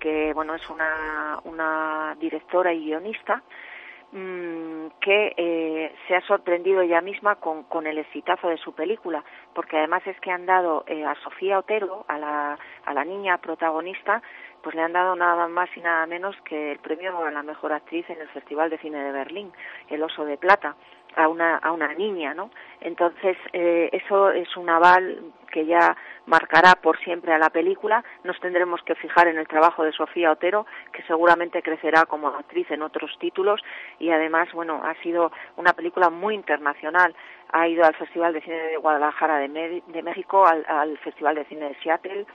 que 0.00 0.32
bueno, 0.34 0.54
es 0.54 0.68
una, 0.68 1.38
una 1.44 2.16
directora 2.18 2.72
y 2.72 2.86
guionista, 2.86 3.42
mm, 4.12 4.86
que 5.00 5.34
eh, 5.36 5.94
se 6.06 6.14
ha 6.14 6.20
sorprendido 6.22 6.80
ella 6.80 7.00
misma 7.00 7.36
con, 7.36 7.64
con, 7.64 7.86
el 7.86 7.98
exitazo 7.98 8.48
de 8.48 8.56
su 8.58 8.74
película, 8.74 9.24
porque 9.54 9.78
además 9.78 10.06
es 10.06 10.18
que 10.20 10.30
han 10.30 10.46
dado 10.46 10.84
eh, 10.86 11.04
a 11.04 11.14
Sofía 11.16 11.58
Otero, 11.58 12.04
a 12.08 12.18
la, 12.18 12.58
a 12.84 12.94
la 12.94 13.04
niña 13.04 13.38
protagonista, 13.38 14.22
pues 14.62 14.76
le 14.76 14.82
han 14.82 14.92
dado 14.92 15.16
nada 15.16 15.48
más 15.48 15.68
y 15.76 15.80
nada 15.80 16.06
menos 16.06 16.36
que 16.42 16.72
el 16.72 16.78
premio 16.78 17.18
a 17.24 17.30
la 17.30 17.42
mejor 17.42 17.72
actriz 17.72 18.08
en 18.10 18.20
el 18.20 18.28
Festival 18.28 18.70
de 18.70 18.78
Cine 18.78 19.02
de 19.02 19.12
Berlín, 19.12 19.52
el 19.88 20.02
Oso 20.02 20.24
de 20.24 20.36
Plata 20.36 20.76
a 21.16 21.28
una, 21.28 21.56
a 21.56 21.72
una 21.72 21.92
niña, 21.94 22.34
¿no? 22.34 22.50
Entonces, 22.80 23.36
eh, 23.52 23.90
eso 23.92 24.30
es 24.30 24.56
un 24.56 24.68
aval 24.70 25.32
que 25.50 25.66
ya 25.66 25.96
marcará 26.26 26.74
por 26.76 26.98
siempre 27.00 27.32
a 27.32 27.38
la 27.38 27.50
película. 27.50 28.02
Nos 28.24 28.40
tendremos 28.40 28.82
que 28.82 28.94
fijar 28.94 29.28
en 29.28 29.38
el 29.38 29.46
trabajo 29.46 29.84
de 29.84 29.92
Sofía 29.92 30.32
Otero, 30.32 30.66
que 30.92 31.02
seguramente 31.02 31.62
crecerá 31.62 32.06
como 32.06 32.28
actriz 32.28 32.70
en 32.70 32.82
otros 32.82 33.10
títulos 33.18 33.60
y 33.98 34.10
además, 34.10 34.48
bueno, 34.52 34.80
ha 34.84 34.94
sido 35.02 35.30
una 35.56 35.72
película 35.74 36.10
muy 36.10 36.34
internacional. 36.34 37.14
Ha 37.52 37.68
ido 37.68 37.84
al 37.84 37.94
Festival 37.94 38.32
de 38.32 38.40
Cine 38.40 38.56
de 38.56 38.76
Guadalajara 38.78 39.38
de, 39.38 39.48
México, 40.02 40.46
al, 40.46 40.64
al 40.66 40.96
Festival 40.98 41.34
de 41.34 41.44
Cine 41.44 41.68
de 41.68 41.76
Seattle, 41.82 42.26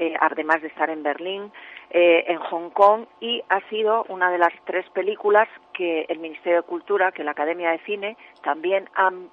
eh, 0.00 0.14
además 0.18 0.62
de 0.62 0.68
estar 0.68 0.88
en 0.88 1.02
Berlín, 1.02 1.52
eh, 1.90 2.24
en 2.26 2.38
Hong 2.38 2.70
Kong, 2.70 3.04
y 3.20 3.42
ha 3.50 3.60
sido 3.68 4.06
una 4.08 4.30
de 4.30 4.38
las 4.38 4.52
tres 4.64 4.88
películas 4.90 5.46
que 5.74 6.06
el 6.08 6.20
Ministerio 6.20 6.62
de 6.62 6.66
Cultura, 6.66 7.12
que 7.12 7.22
la 7.22 7.32
Academia 7.32 7.70
de 7.70 7.80
Cine, 7.80 8.16
también 8.42 8.88
han, 8.94 9.28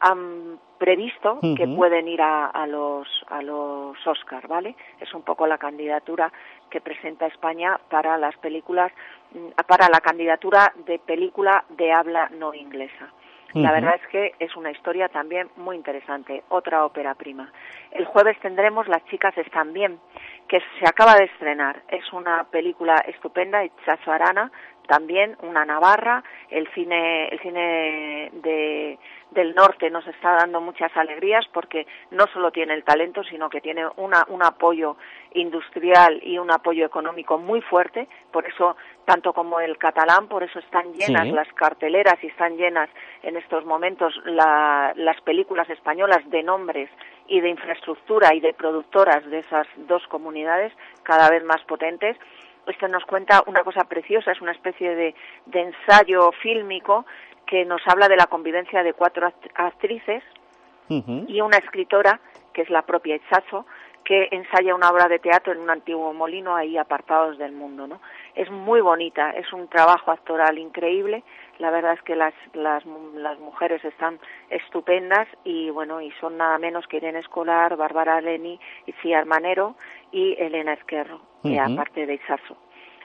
han, 0.00 0.60
previsto 0.76 1.38
que 1.56 1.68
pueden 1.68 2.08
ir 2.08 2.20
a, 2.20 2.46
a, 2.46 2.66
los 2.66 3.06
a 3.28 3.40
los 3.40 3.96
Oscar, 4.04 4.48
¿vale? 4.48 4.74
Es 5.00 5.14
un 5.14 5.22
poco 5.22 5.46
la 5.46 5.56
candidatura 5.56 6.32
que 6.68 6.80
presenta 6.80 7.28
España 7.28 7.78
para 7.88 8.18
las 8.18 8.36
películas, 8.38 8.92
mm, 9.32 9.50
para 9.66 9.88
la 9.88 10.00
candidatura 10.00 10.72
de 10.84 10.98
película 10.98 11.64
de 11.70 11.92
habla 11.92 12.28
no 12.30 12.52
inglesa. 12.52 13.12
La 13.54 13.72
verdad 13.72 13.94
es 13.96 14.06
que 14.08 14.32
es 14.38 14.56
una 14.56 14.70
historia 14.70 15.08
también 15.08 15.48
muy 15.56 15.76
interesante, 15.76 16.42
otra 16.48 16.84
ópera 16.86 17.14
prima. 17.14 17.52
El 17.90 18.06
jueves 18.06 18.38
tendremos 18.40 18.88
Las 18.88 19.04
chicas 19.06 19.36
están 19.36 19.72
bien, 19.72 19.98
que 20.48 20.60
se 20.78 20.86
acaba 20.86 21.14
de 21.16 21.24
estrenar. 21.24 21.82
Es 21.88 22.12
una 22.12 22.44
película 22.44 22.96
estupenda, 23.06 23.62
Chazo 23.84 24.10
Arana, 24.10 24.50
también 24.86 25.36
una 25.42 25.64
Navarra, 25.64 26.22
el 26.50 26.68
cine, 26.74 27.28
el 27.28 27.40
cine 27.40 28.30
de, 28.42 28.98
del 29.30 29.54
norte 29.54 29.90
nos 29.90 30.06
está 30.06 30.36
dando 30.36 30.60
muchas 30.60 30.94
alegrías 30.96 31.46
porque 31.52 31.86
no 32.10 32.26
solo 32.32 32.50
tiene 32.50 32.74
el 32.74 32.84
talento, 32.84 33.22
sino 33.24 33.48
que 33.48 33.60
tiene 33.60 33.86
una, 33.96 34.24
un 34.28 34.42
apoyo 34.42 34.96
industrial 35.34 36.20
y 36.22 36.38
un 36.38 36.50
apoyo 36.50 36.84
económico 36.84 37.38
muy 37.38 37.60
fuerte, 37.62 38.08
por 38.30 38.46
eso 38.46 38.76
tanto 39.04 39.32
como 39.32 39.60
el 39.60 39.78
catalán, 39.78 40.28
por 40.28 40.42
eso 40.42 40.58
están 40.58 40.92
llenas 40.92 41.26
las 41.28 41.48
carteleras 41.54 42.22
y 42.22 42.28
están 42.28 42.56
llenas 42.56 42.88
en 43.22 43.36
estos 43.36 43.64
momentos 43.64 44.14
las 44.24 45.20
películas 45.22 45.68
españolas 45.70 46.28
de 46.30 46.42
nombres 46.42 46.88
y 47.26 47.40
de 47.40 47.48
infraestructura 47.48 48.34
y 48.34 48.40
de 48.40 48.52
productoras 48.52 49.24
de 49.28 49.38
esas 49.38 49.66
dos 49.88 50.06
comunidades 50.08 50.72
cada 51.02 51.30
vez 51.30 51.44
más 51.44 51.62
potentes. 51.64 52.16
Esto 52.66 52.86
nos 52.88 53.04
cuenta 53.04 53.42
una 53.46 53.64
cosa 53.64 53.84
preciosa, 53.84 54.32
es 54.32 54.40
una 54.40 54.52
especie 54.52 54.94
de, 54.94 55.14
ensayo 55.52 56.30
fílmico 56.40 57.04
que 57.46 57.64
nos 57.64 57.82
habla 57.86 58.08
de 58.08 58.16
la 58.16 58.26
convivencia 58.26 58.82
de 58.82 58.92
cuatro 58.92 59.32
actrices 59.54 60.22
y 60.88 61.40
una 61.40 61.56
escritora, 61.56 62.20
que 62.52 62.62
es 62.62 62.70
la 62.70 62.82
propia 62.82 63.16
Itzazo, 63.16 63.64
que 64.04 64.28
ensaya 64.30 64.74
una 64.74 64.90
obra 64.90 65.08
de 65.08 65.18
teatro 65.18 65.52
en 65.52 65.60
un 65.60 65.70
antiguo 65.70 66.12
molino 66.12 66.54
ahí 66.56 66.76
apartados 66.76 67.38
del 67.38 67.52
mundo, 67.52 67.86
¿no? 67.86 68.00
Es 68.34 68.50
muy 68.50 68.80
bonita, 68.80 69.30
es 69.30 69.52
un 69.52 69.68
trabajo 69.68 70.10
actoral 70.10 70.58
increíble, 70.58 71.22
la 71.58 71.70
verdad 71.70 71.92
es 71.92 72.02
que 72.02 72.16
las, 72.16 72.34
las, 72.54 72.84
las 73.14 73.38
mujeres 73.38 73.84
están 73.84 74.18
estupendas 74.50 75.28
y 75.44 75.70
bueno, 75.70 76.00
y 76.00 76.10
son 76.12 76.36
nada 76.36 76.58
menos 76.58 76.86
que 76.86 76.96
Irene 76.96 77.20
Escolar, 77.20 77.76
Bárbara 77.76 78.20
Leni, 78.20 78.58
Cia 79.00 79.24
Manero 79.24 79.76
y 80.10 80.34
Elena 80.38 80.72
Esquerro, 80.72 81.20
aparte 81.44 82.06
de 82.06 82.14
Isaso. 82.14 82.56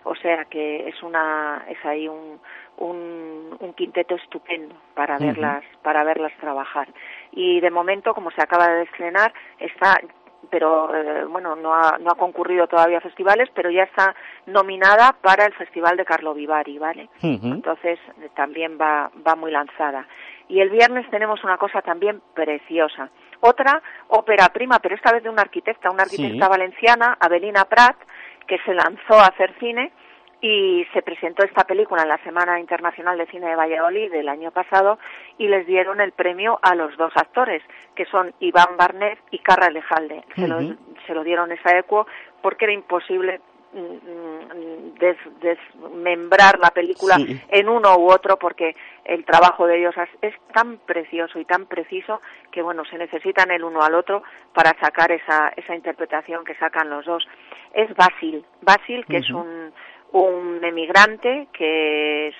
O 0.03 0.15
sea 0.15 0.45
que 0.45 0.87
es 0.87 1.03
una 1.03 1.65
es 1.67 1.83
ahí 1.85 2.07
un, 2.07 2.39
un, 2.77 3.57
un 3.59 3.73
quinteto 3.73 4.15
estupendo 4.15 4.73
para 4.93 5.17
verlas 5.17 5.63
para 5.83 6.03
verlas 6.05 6.31
trabajar. 6.39 6.87
Y 7.31 7.59
de 7.59 7.69
momento, 7.69 8.13
como 8.13 8.31
se 8.31 8.41
acaba 8.41 8.69
de 8.69 8.83
estrenar, 8.83 9.33
está 9.59 9.99
pero 10.49 10.93
eh, 10.95 11.25
bueno, 11.25 11.55
no 11.55 11.73
ha, 11.73 11.97
no 11.99 12.11
ha 12.11 12.15
concurrido 12.15 12.67
todavía 12.67 12.99
a 12.99 13.01
festivales, 13.01 13.49
pero 13.53 13.69
ya 13.69 13.83
está 13.83 14.15
nominada 14.45 15.13
para 15.21 15.45
el 15.45 15.53
Festival 15.53 15.97
de 15.97 16.05
Carlo 16.05 16.33
Vivari, 16.33 16.77
¿vale? 16.77 17.09
Entonces 17.21 17.99
eh, 18.21 18.29
también 18.35 18.77
va, 18.79 19.11
va 19.25 19.35
muy 19.35 19.51
lanzada. 19.51 20.05
Y 20.47 20.61
el 20.61 20.69
viernes 20.69 21.09
tenemos 21.09 21.43
una 21.43 21.57
cosa 21.57 21.81
también 21.81 22.21
preciosa. 22.33 23.09
Otra 23.41 23.81
ópera 24.07 24.47
prima, 24.49 24.79
pero 24.79 24.95
esta 24.95 25.11
vez 25.11 25.23
de 25.23 25.29
una 25.29 25.41
arquitecta, 25.41 25.91
una 25.91 26.03
arquitecta 26.03 26.47
valenciana, 26.47 27.17
Avelina 27.19 27.65
Prat, 27.65 27.97
que 28.47 28.57
se 28.59 28.73
lanzó 28.73 29.15
a 29.19 29.27
hacer 29.27 29.53
cine 29.59 29.91
y 30.41 30.85
se 30.93 31.01
presentó 31.01 31.43
esta 31.43 31.63
película 31.63 32.03
en 32.03 32.09
la 32.09 32.23
Semana 32.23 32.59
Internacional 32.59 33.17
de 33.17 33.25
Cine 33.27 33.47
de 33.47 33.55
Valladolid 33.55 34.11
del 34.11 34.29
año 34.29 34.51
pasado 34.51 34.99
y 35.37 35.47
les 35.47 35.65
dieron 35.65 35.99
el 35.99 36.11
premio 36.11 36.59
a 36.61 36.75
los 36.75 36.95
dos 36.97 37.11
actores, 37.15 37.63
que 37.95 38.05
son 38.05 38.33
Iván 38.39 38.77
Barnet 38.77 39.19
y 39.31 39.39
Carra 39.39 39.69
Lejalde. 39.69 40.23
Se, 40.35 40.47
lo, 40.47 40.59
se 41.07 41.13
lo 41.15 41.23
dieron 41.23 41.51
esa 41.51 41.77
ecuo 41.77 42.05
porque 42.41 42.65
era 42.65 42.73
imposible 42.73 43.41
mm, 43.73 43.79
mm, 43.79 44.93
desmembrar 45.41 46.59
la 46.59 46.69
película 46.69 47.17
en 47.49 47.69
uno 47.69 47.97
u 47.97 48.11
otro 48.11 48.37
porque 48.37 48.75
el 49.05 49.25
trabajo 49.25 49.65
de 49.65 49.79
ellos 49.79 49.95
es, 50.21 50.35
tan 50.53 50.77
precioso 50.77 51.39
y 51.39 51.45
tan 51.45 51.65
preciso 51.65 52.21
que 52.51 52.61
bueno 52.61 52.83
se 52.85 52.97
necesitan 52.97 53.51
el 53.51 53.63
uno 53.63 53.81
al 53.81 53.95
otro 53.95 54.21
para 54.53 54.79
sacar 54.79 55.11
esa, 55.11 55.51
esa 55.55 55.75
interpretación 55.75 56.45
que 56.45 56.55
sacan 56.55 56.89
los 56.89 57.05
dos. 57.05 57.27
Es 57.73 57.93
Basil. 57.95 58.45
Basil 58.61 59.05
que 59.07 59.17
es 59.17 59.29
un 59.31 59.73
un 60.11 60.63
emigrante 60.63 61.47
que 61.53 62.29
es 62.29 62.35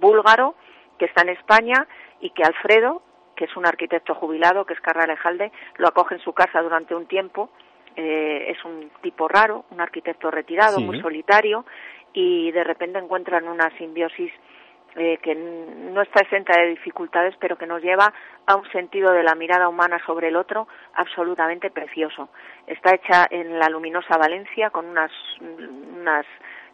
búlgaro, 0.00 0.54
que 0.98 1.06
está 1.06 1.22
en 1.22 1.30
España 1.30 1.86
y 2.20 2.30
que 2.30 2.42
Alfredo, 2.42 3.02
que 3.34 3.44
es 3.44 3.56
un 3.56 3.66
arquitecto 3.66 4.14
jubilado, 4.14 4.64
que 4.64 4.74
es 4.74 4.80
Carra 4.80 5.04
Alejalde, 5.04 5.52
lo 5.76 5.88
acoge 5.88 6.14
en 6.14 6.20
su 6.20 6.32
casa 6.32 6.62
durante 6.62 6.94
un 6.94 7.06
tiempo. 7.06 7.50
Eh, 7.94 8.50
es 8.50 8.64
un 8.64 8.90
tipo 9.00 9.28
raro, 9.28 9.64
un 9.70 9.80
arquitecto 9.80 10.30
retirado, 10.30 10.80
muy 10.80 11.00
solitario, 11.00 11.64
y 12.12 12.50
de 12.52 12.64
repente 12.64 12.98
encuentran 12.98 13.48
una 13.48 13.70
simbiosis 13.78 14.32
eh, 14.98 15.18
que 15.22 15.34
no 15.34 16.00
está 16.00 16.22
exenta 16.22 16.58
de 16.58 16.68
dificultades, 16.68 17.34
pero 17.38 17.58
que 17.58 17.66
nos 17.66 17.82
lleva 17.82 18.14
a 18.46 18.56
un 18.56 18.66
sentido 18.70 19.12
de 19.12 19.22
la 19.22 19.34
mirada 19.34 19.68
humana 19.68 20.00
sobre 20.06 20.28
el 20.28 20.36
otro 20.36 20.68
absolutamente 20.94 21.70
precioso. 21.70 22.30
Está 22.66 22.94
hecha 22.94 23.26
en 23.28 23.58
la 23.58 23.68
luminosa 23.68 24.16
Valencia 24.16 24.70
con 24.70 24.86
unas, 24.86 25.10
unas 25.40 26.24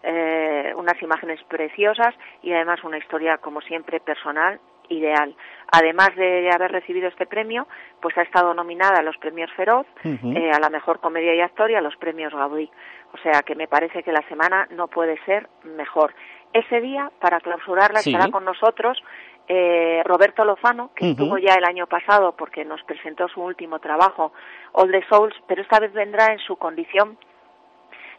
eh, 0.02 0.72
unas 0.76 1.00
imágenes 1.02 1.42
preciosas 1.44 2.14
y 2.42 2.52
además 2.52 2.82
una 2.84 2.98
historia, 2.98 3.38
como 3.38 3.60
siempre, 3.60 4.00
personal 4.00 4.60
ideal. 4.88 5.34
Además 5.70 6.14
de 6.16 6.50
haber 6.52 6.70
recibido 6.70 7.08
este 7.08 7.26
premio, 7.26 7.66
pues 8.00 8.16
ha 8.18 8.22
estado 8.22 8.52
nominada 8.52 8.98
a 8.98 9.02
los 9.02 9.16
premios 9.16 9.50
Feroz, 9.52 9.86
eh, 10.04 10.50
a 10.52 10.58
la 10.58 10.68
mejor 10.68 11.00
comedia 11.00 11.34
y 11.34 11.40
actor 11.40 11.70
y 11.70 11.74
a 11.74 11.80
los 11.80 11.96
premios 11.96 12.32
Gaudí. 12.32 12.70
O 13.14 13.18
sea 13.18 13.42
que 13.42 13.54
me 13.54 13.68
parece 13.68 14.02
que 14.02 14.12
la 14.12 14.26
semana 14.28 14.66
no 14.70 14.88
puede 14.88 15.18
ser 15.24 15.48
mejor. 15.64 16.14
Ese 16.52 16.80
día, 16.80 17.10
para 17.20 17.40
clausurarla, 17.40 18.00
estará 18.00 18.30
con 18.30 18.44
nosotros 18.44 19.02
eh, 19.48 20.02
Roberto 20.04 20.44
Lozano, 20.44 20.90
que 20.94 21.10
estuvo 21.10 21.38
ya 21.38 21.54
el 21.54 21.64
año 21.64 21.86
pasado 21.86 22.32
porque 22.36 22.64
nos 22.64 22.82
presentó 22.84 23.28
su 23.28 23.40
último 23.40 23.78
trabajo, 23.78 24.32
All 24.72 24.90
the 24.90 25.04
Souls, 25.08 25.34
pero 25.46 25.62
esta 25.62 25.80
vez 25.80 25.92
vendrá 25.92 26.32
en 26.32 26.38
su 26.38 26.56
condición 26.56 27.16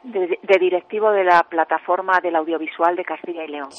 de, 0.03 0.57
directivo 0.59 1.11
de 1.11 1.23
la 1.23 1.43
plataforma 1.43 2.19
del 2.21 2.35
audiovisual 2.35 2.95
de 2.95 3.05
Castilla 3.05 3.43
y 3.45 3.47
León, 3.47 3.69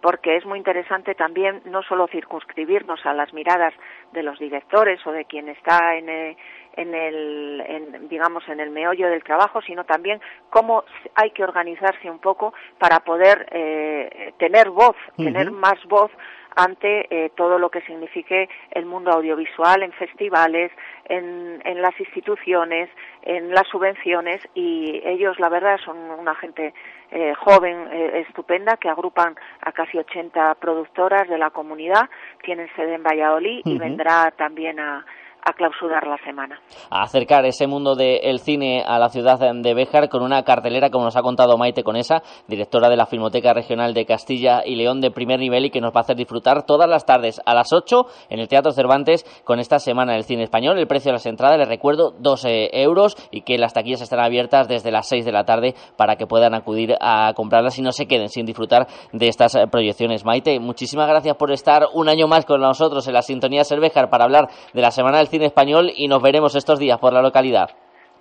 porque 0.00 0.36
es 0.36 0.46
muy 0.46 0.58
interesante 0.58 1.14
también 1.14 1.60
no 1.64 1.82
solo 1.82 2.06
circunscribirnos 2.06 3.04
a 3.04 3.12
las 3.12 3.32
miradas 3.32 3.74
de 4.12 4.22
los 4.22 4.38
directores 4.38 5.04
o 5.06 5.12
de 5.12 5.24
quien 5.24 5.48
está 5.48 5.96
en 5.96 6.08
el, 6.08 6.36
en 6.76 6.94
el 6.94 8.08
digamos 8.08 8.48
en 8.48 8.60
el 8.60 8.70
meollo 8.70 9.08
del 9.08 9.24
trabajo, 9.24 9.60
sino 9.62 9.84
también 9.84 10.20
cómo 10.50 10.84
hay 11.14 11.30
que 11.30 11.42
organizarse 11.42 12.10
un 12.10 12.18
poco 12.18 12.54
para 12.78 13.00
poder 13.00 13.46
eh, 13.50 14.32
tener 14.38 14.70
voz, 14.70 14.96
tener 15.16 15.50
más 15.50 15.82
voz 15.86 16.10
ante 16.56 17.06
eh, 17.10 17.30
todo 17.36 17.58
lo 17.58 17.70
que 17.70 17.80
signifique 17.82 18.48
el 18.70 18.86
mundo 18.86 19.10
audiovisual 19.12 19.82
en 19.82 19.92
festivales, 19.92 20.70
en, 21.06 21.60
en, 21.64 21.82
las 21.82 21.98
instituciones, 21.98 22.88
en 23.22 23.50
las 23.50 23.66
subvenciones 23.68 24.40
y 24.54 25.00
ellos, 25.04 25.38
la 25.38 25.48
verdad, 25.48 25.78
son 25.84 25.96
una 25.96 26.34
gente 26.34 26.74
eh, 27.10 27.34
joven, 27.34 27.88
eh, 27.92 28.24
estupenda, 28.26 28.76
que 28.76 28.88
agrupan 28.88 29.36
a 29.60 29.72
casi 29.72 29.98
80 29.98 30.54
productoras 30.56 31.28
de 31.28 31.38
la 31.38 31.50
comunidad, 31.50 32.08
tienen 32.42 32.68
sede 32.74 32.94
en 32.94 33.02
Valladolid 33.02 33.60
y 33.64 33.78
vendrá 33.78 34.30
también 34.30 34.80
a, 34.80 35.04
a 35.44 35.52
clausurar 35.52 36.06
la 36.06 36.18
semana. 36.24 36.60
A 36.90 37.02
acercar 37.02 37.44
ese 37.46 37.66
mundo 37.66 37.94
del 37.94 38.38
cine 38.38 38.82
a 38.86 38.98
la 38.98 39.08
ciudad 39.08 39.38
de 39.38 39.74
Béjar 39.74 40.08
con 40.08 40.22
una 40.22 40.42
cartelera, 40.44 40.90
como 40.90 41.04
nos 41.04 41.16
ha 41.16 41.22
contado 41.22 41.58
Maite 41.58 41.82
Conesa, 41.82 42.22
directora 42.46 42.88
de 42.88 42.96
la 42.96 43.06
Filmoteca 43.06 43.52
Regional 43.52 43.94
de 43.94 44.06
Castilla 44.06 44.62
y 44.64 44.76
León 44.76 45.00
de 45.00 45.10
primer 45.10 45.40
nivel 45.40 45.66
y 45.66 45.70
que 45.70 45.80
nos 45.80 45.92
va 45.92 45.98
a 45.98 46.02
hacer 46.02 46.16
disfrutar 46.16 46.64
todas 46.64 46.88
las 46.88 47.04
tardes 47.04 47.40
a 47.44 47.54
las 47.54 47.72
8 47.72 48.06
en 48.30 48.40
el 48.40 48.48
Teatro 48.48 48.72
Cervantes 48.72 49.24
con 49.44 49.58
esta 49.58 49.78
semana 49.78 50.12
del 50.12 50.24
cine 50.24 50.44
español. 50.44 50.78
El 50.78 50.86
precio 50.86 51.10
de 51.10 51.14
las 51.14 51.26
entradas, 51.26 51.58
les 51.58 51.68
recuerdo, 51.68 52.12
12 52.18 52.80
euros 52.80 53.16
y 53.30 53.42
que 53.42 53.58
las 53.58 53.72
taquillas 53.72 54.00
estarán 54.00 54.26
abiertas 54.26 54.68
desde 54.68 54.92
las 54.92 55.08
6 55.08 55.24
de 55.24 55.32
la 55.32 55.44
tarde 55.44 55.74
para 55.96 56.16
que 56.16 56.26
puedan 56.26 56.54
acudir 56.54 56.94
a 57.00 57.32
comprarlas 57.34 57.78
y 57.78 57.82
no 57.82 57.92
se 57.92 58.06
queden 58.06 58.28
sin 58.28 58.46
disfrutar 58.46 58.86
de 59.12 59.28
estas 59.28 59.56
proyecciones. 59.70 60.24
Maite, 60.24 60.58
muchísimas 60.60 61.08
gracias 61.08 61.36
por 61.36 61.50
estar 61.50 61.88
un 61.94 62.08
año 62.08 62.28
más 62.28 62.44
con 62.44 62.60
nosotros 62.60 63.06
en 63.08 63.14
la 63.14 63.22
sintonía 63.22 63.64
Cervejar 63.64 64.08
para 64.08 64.24
hablar 64.24 64.48
de 64.72 64.80
la 64.80 64.90
semana 64.90 65.18
del 65.18 65.28
cine 65.32 65.46
español 65.46 65.90
y 65.96 66.06
nos 66.08 66.22
veremos 66.22 66.54
estos 66.54 66.78
días 66.78 66.98
por 66.98 67.12
la 67.12 67.22
localidad. 67.22 67.70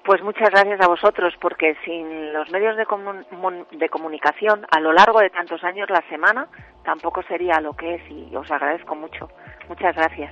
Pues 0.03 0.23
muchas 0.23 0.49
gracias 0.49 0.81
a 0.81 0.87
vosotros, 0.87 1.33
porque 1.39 1.75
sin 1.85 2.33
los 2.33 2.49
medios 2.49 2.75
de, 2.75 2.85
de, 3.77 3.89
comunicación 3.89 4.65
a 4.71 4.79
lo 4.79 4.93
largo 4.93 5.19
de 5.19 5.29
tantos 5.29 5.63
años 5.63 5.89
la 5.91 6.01
semana 6.09 6.47
tampoco 6.83 7.21
sería 7.23 7.61
lo 7.61 7.73
que 7.73 7.95
es 7.95 8.01
y 8.09 8.35
os 8.35 8.49
agradezco 8.49 8.95
mucho. 8.95 9.29
Muchas 9.69 9.95
gracias. 9.95 10.31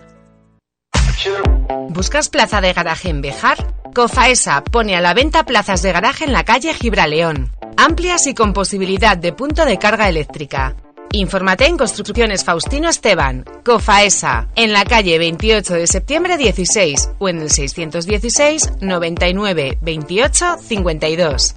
¿Buscas 1.89 2.29
plaza 2.29 2.61
de 2.61 2.73
garaje 2.73 3.09
en 3.09 3.21
Bejar? 3.21 3.73
Cofaesa 3.93 4.63
pone 4.63 4.95
a 4.95 5.01
la 5.01 5.13
venta 5.13 5.43
plazas 5.45 5.81
de 5.81 5.91
garaje 5.91 6.25
en 6.25 6.33
la 6.33 6.45
calle 6.45 6.73
Gibraleón, 6.73 7.51
amplias 7.77 8.27
y 8.27 8.33
con 8.33 8.53
posibilidad 8.53 9.17
de 9.17 9.33
punto 9.33 9.65
de 9.65 9.77
carga 9.77 10.07
eléctrica. 10.07 10.75
Infórmate 11.13 11.65
en 11.65 11.77
Construcciones 11.77 12.45
Faustino 12.45 12.87
Esteban, 12.87 13.43
Cofaesa, 13.65 14.47
en 14.55 14.71
la 14.71 14.85
calle 14.85 15.19
28 15.19 15.73
de 15.73 15.87
septiembre 15.87 16.37
16 16.37 17.11
o 17.19 17.27
en 17.27 17.41
el 17.41 17.49
616 17.49 18.73
99 18.79 19.77
28 19.81 20.57
52. 20.57 21.55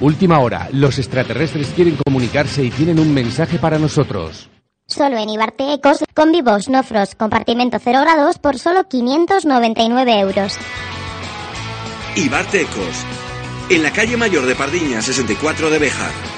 Última 0.00 0.38
hora, 0.40 0.68
los 0.72 0.98
extraterrestres 0.98 1.68
quieren 1.74 1.96
comunicarse 2.04 2.64
y 2.64 2.70
tienen 2.70 2.98
un 2.98 3.12
mensaje 3.12 3.58
para 3.58 3.78
nosotros. 3.78 4.48
Solo 4.98 5.16
en 5.16 5.28
Ibarte 5.28 5.74
Ecos, 5.74 5.98
con 6.12 6.32
vivos, 6.32 6.68
no 6.68 6.82
frost, 6.82 7.14
compartimento 7.16 7.78
0 7.78 8.00
grados 8.00 8.38
por 8.40 8.58
solo 8.58 8.88
599 8.88 10.18
euros. 10.18 10.58
Ibarte 12.16 12.62
Ecos, 12.62 13.04
en 13.70 13.84
la 13.84 13.92
calle 13.92 14.16
Mayor 14.16 14.44
de 14.44 14.56
Pardiña, 14.56 15.00
64 15.00 15.70
de 15.70 15.78
Bejar. 15.78 16.37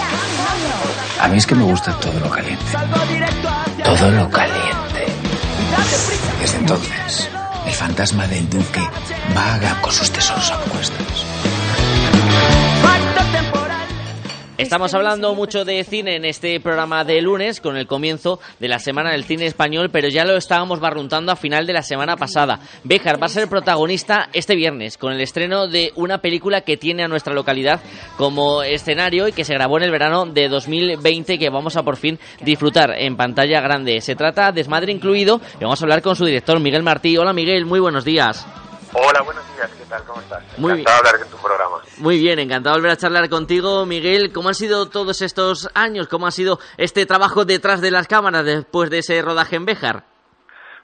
mí 1.27 1.37
es 1.37 1.45
que 1.45 1.55
me 1.55 1.63
gusta 1.63 1.93
todo 1.99 2.19
lo 2.19 2.29
caliente. 2.29 2.65
Todo 3.83 4.11
lo 4.11 4.29
caliente. 4.29 5.05
Desde 6.39 6.57
entonces, 6.57 7.29
el 7.65 7.73
fantasma 7.73 8.27
del 8.27 8.49
duque 8.49 8.81
vaga 9.35 9.79
con 9.81 9.91
sus 9.91 10.11
tesoros 10.11 10.51
a. 10.51 10.61
Estamos 14.61 14.93
hablando 14.93 15.33
mucho 15.33 15.65
de 15.65 15.83
cine 15.83 16.17
en 16.17 16.23
este 16.23 16.59
programa 16.59 17.03
de 17.03 17.19
lunes, 17.19 17.59
con 17.59 17.77
el 17.77 17.87
comienzo 17.87 18.39
de 18.59 18.67
la 18.67 18.77
Semana 18.77 19.11
del 19.11 19.23
Cine 19.23 19.47
Español, 19.47 19.89
pero 19.91 20.07
ya 20.07 20.23
lo 20.23 20.37
estábamos 20.37 20.79
barruntando 20.79 21.31
a 21.31 21.35
final 21.35 21.65
de 21.65 21.73
la 21.73 21.81
semana 21.81 22.15
pasada. 22.15 22.59
Béjar 22.83 23.19
va 23.19 23.25
a 23.25 23.29
ser 23.29 23.49
protagonista 23.49 24.29
este 24.33 24.55
viernes, 24.55 24.99
con 24.99 25.13
el 25.13 25.21
estreno 25.21 25.67
de 25.67 25.91
una 25.95 26.19
película 26.19 26.61
que 26.61 26.77
tiene 26.77 27.03
a 27.03 27.07
nuestra 27.07 27.33
localidad 27.33 27.81
como 28.17 28.61
escenario 28.61 29.27
y 29.27 29.31
que 29.31 29.45
se 29.45 29.55
grabó 29.55 29.77
en 29.77 29.83
el 29.83 29.91
verano 29.91 30.27
de 30.27 30.47
2020 30.47 31.39
que 31.39 31.49
vamos 31.49 31.75
a 31.75 31.81
por 31.81 31.97
fin 31.97 32.19
disfrutar 32.41 32.91
en 32.95 33.17
pantalla 33.17 33.61
grande. 33.61 33.99
Se 33.99 34.15
trata 34.15 34.51
de 34.51 34.61
Desmadre 34.61 34.91
Incluido 34.91 35.41
y 35.59 35.63
vamos 35.63 35.81
a 35.81 35.85
hablar 35.85 36.03
con 36.03 36.15
su 36.15 36.23
director, 36.23 36.59
Miguel 36.59 36.83
Martí. 36.83 37.17
Hola 37.17 37.33
Miguel, 37.33 37.65
muy 37.65 37.79
buenos 37.79 38.05
días. 38.05 38.45
Hola, 38.93 39.21
buenos 39.21 39.55
días, 39.55 39.71
¿qué 39.77 39.85
tal? 39.85 40.03
¿Cómo 40.03 40.19
estás? 40.19 40.43
Muy 40.57 40.73
encantado 40.73 41.03
de 41.03 41.09
hablar 41.09 41.25
en 41.25 41.31
tu 41.31 41.37
programa. 41.37 41.77
Muy 41.99 42.19
bien, 42.19 42.39
encantado 42.39 42.75
de 42.75 42.81
volver 42.81 42.91
a 42.91 42.97
charlar 42.97 43.29
contigo, 43.29 43.85
Miguel. 43.85 44.33
¿Cómo 44.33 44.49
han 44.49 44.53
sido 44.53 44.89
todos 44.89 45.21
estos 45.21 45.69
años? 45.75 46.09
¿Cómo 46.09 46.27
ha 46.27 46.31
sido 46.31 46.59
este 46.77 47.05
trabajo 47.05 47.45
detrás 47.45 47.79
de 47.79 47.89
las 47.89 48.09
cámaras 48.09 48.43
después 48.43 48.89
de 48.89 48.99
ese 48.99 49.21
rodaje 49.21 49.55
en 49.55 49.65
Béjar? 49.65 50.03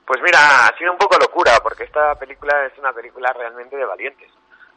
Pues 0.06 0.22
mira, 0.24 0.39
ha 0.39 0.78
sido 0.78 0.93
un 0.93 0.98
poco 0.98 1.17
locura, 1.20 1.60
porque 1.62 1.84
esta 1.84 2.15
película 2.15 2.65
es 2.65 2.80
una 2.80 2.93
película 2.93 3.34
realmente 3.34 3.76
de 3.76 3.86
valientes. 3.86 4.32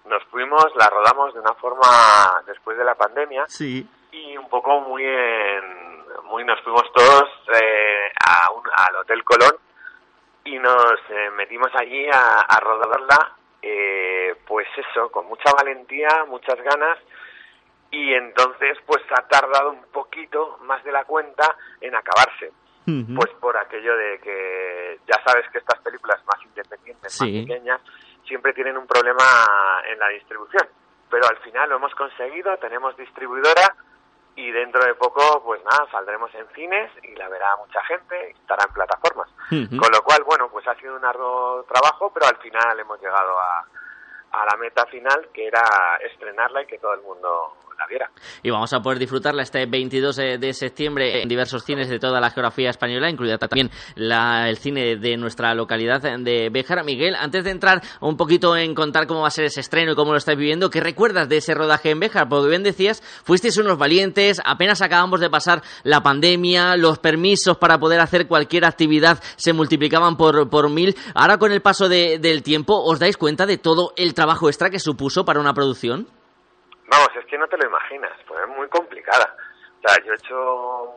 Nos 0.07 0.25
fuimos, 0.25 0.67
la 0.75 0.89
rodamos 0.89 1.33
de 1.33 1.39
una 1.39 1.55
forma 1.55 2.43
después 2.49 2.77
de 2.77 2.85
la 2.85 2.97
pandemia. 2.97 3.45
Sí. 3.47 3.89
Y 4.11 4.37
un 4.37 4.49
poco 4.49 4.81
muy 4.81 5.05
en, 5.05 6.05
muy 6.25 6.45
nos 6.45 6.61
fuimos 6.63 6.83
todos 6.93 7.31
eh, 7.55 8.11
a 8.27 8.51
un, 8.51 8.65
al 8.75 8.97
Hotel 8.97 9.23
Colón 9.23 9.70
nos 10.61 10.95
eh, 11.11 11.31
metimos 11.37 11.71
allí 11.75 12.07
a, 12.13 12.41
a 12.41 12.61
rodarla, 12.61 13.37
eh, 13.63 14.35
pues 14.47 14.67
eso, 14.77 15.11
con 15.11 15.27
mucha 15.27 15.53
valentía, 15.57 16.25
muchas 16.27 16.57
ganas, 16.63 16.99
y 17.91 18.15
entonces 18.15 18.79
pues 18.87 19.03
ha 19.19 19.27
tardado 19.27 19.71
un 19.71 19.83
poquito 19.93 20.59
más 20.63 20.83
de 20.85 20.93
la 20.93 21.05
cuenta 21.05 21.57
en 21.81 21.95
acabarse. 21.95 22.53
Pues 23.15 23.31
por 23.41 23.57
aquello 23.57 23.97
de 23.97 24.19
que 24.19 24.99
ya 25.07 25.23
sabes 25.25 25.49
que 25.53 25.59
estas 25.59 25.79
películas 25.81 26.21
más 26.27 26.45
independientes, 26.45 27.13
Sí. 27.13 27.25
más 27.25 27.47
pequeñas, 27.47 27.81
siempre 28.27 28.53
tienen 28.53 28.77
un 28.77 28.87
problema 28.89 29.23
en 29.87 29.97
la 30.01 30.09
distribución. 30.09 30.67
Pero 31.09 31.23
al 31.29 31.37
final 31.37 31.69
lo 31.71 31.77
hemos 31.77 31.95
conseguido, 31.95 32.57
tenemos 32.57 32.97
distribuidora 32.97 33.77
y 34.41 34.51
dentro 34.51 34.83
de 34.85 34.95
poco, 34.95 35.43
pues 35.45 35.63
nada, 35.65 35.87
saldremos 35.91 36.35
en 36.35 36.47
cines 36.55 36.91
y 37.03 37.15
la 37.15 37.29
verá 37.29 37.57
mucha 37.57 37.83
gente 37.85 38.31
y 38.31 38.41
estará 38.41 38.65
en 38.67 38.73
plataformas. 38.73 39.29
Con 39.49 39.91
lo 39.93 40.03
cual, 40.03 40.23
bueno, 40.25 40.49
pues 40.49 40.67
ha 40.67 40.75
sido 40.77 40.97
un 40.97 41.05
arduo 41.05 41.65
trabajo, 41.65 42.11
pero 42.13 42.27
al 42.27 42.37
final 42.37 42.79
hemos 42.79 43.01
llegado 43.01 43.39
a, 43.39 43.67
a 44.33 44.45
la 44.47 44.57
meta 44.57 44.87
final, 44.87 45.29
que 45.35 45.47
era 45.47 45.63
estrenarla 46.05 46.63
y 46.63 46.67
que 46.67 46.79
todo 46.79 46.95
el 46.95 47.03
mundo 47.03 47.57
Y 48.43 48.51
vamos 48.51 48.73
a 48.73 48.81
poder 48.81 48.99
disfrutarla 48.99 49.43
este 49.43 49.67
22 49.67 50.17
de, 50.17 50.39
de 50.39 50.53
septiembre 50.53 51.23
en 51.23 51.29
diversos 51.29 51.65
cines 51.65 51.89
de 51.89 51.99
toda 51.99 52.21
la 52.21 52.31
geografía 52.31 52.71
española, 52.71 53.09
incluida 53.11 53.39
también 53.39 53.71
la- 53.95 54.49
el 54.49 54.57
cine 54.59 54.97
de 54.97 55.17
nuestra 55.17 55.55
localidad 55.55 56.01
de 56.19 56.49
Béjar. 56.51 56.85
Miguel, 56.85 57.15
antes 57.15 57.45
de 57.45 57.51
entrar 57.51 57.83
un 58.01 58.17
poquito 58.17 58.57
en 58.57 58.75
contar 58.75 59.07
cómo 59.07 59.23
va 59.23 59.29
a 59.29 59.31
ser 59.31 59.45
ese 59.47 59.61
estreno 59.61 59.93
y 59.93 59.95
cómo 59.95 60.13
lo 60.13 60.19
estáis 60.19 60.39
viviendo, 60.39 60.71
¿qué 60.71 60.81
recuerdas 60.81 61.29
de 61.29 61.39
ese 61.39 61.55
rodaje 61.55 61.91
en 61.91 62.01
Béjar? 62.01 62.29
Porque 62.29 62.49
bien 62.49 62.63
decías, 62.63 63.03
fuisteis 63.25 63.57
unos 63.59 63.79
valientes, 63.79 64.41
apenas 64.45 64.83
acabamos 64.83 65.21
de 65.21 65.31
pasar 65.31 65.63
la 65.83 66.03
pandemia, 66.03 66.77
los 66.77 66.99
permisos 66.99 67.57
para 67.59 67.79
poder 67.79 68.01
hacer 68.01 68.27
cualquier 68.29 68.65
actividad 68.65 69.23
se 69.37 69.53
multiplicaban 69.53 70.17
por, 70.17 70.49
por 70.51 70.69
mil. 70.71 70.97
Ahora 71.15 71.39
con 71.39 71.53
el 71.53 71.61
paso 71.63 71.89
de- 71.89 72.19
del 72.19 72.43
tiempo, 72.43 72.83
¿os 72.85 72.99
dais 72.99 73.17
cuenta 73.17 73.47
de 73.47 73.59
todo 73.59 73.93
el 73.97 74.15
trabajo 74.15 74.49
extra 74.49 74.71
que 74.71 74.79
supuso 74.79 75.25
para 75.25 75.41
una 75.41 75.55
producción? 75.55 76.07
Vamos, 76.91 77.09
es 77.17 77.25
que 77.27 77.39
no 77.39 77.47
te 77.47 77.57
lo 77.57 77.67
imaginas, 77.69 78.13
pues 78.27 78.41
es 78.43 78.49
muy 78.49 78.69
complicada. 78.69 79.37
O 79.79 79.89
sea, 79.89 80.05
yo 80.05 80.13
he 80.13 80.17
hecho 80.17 80.95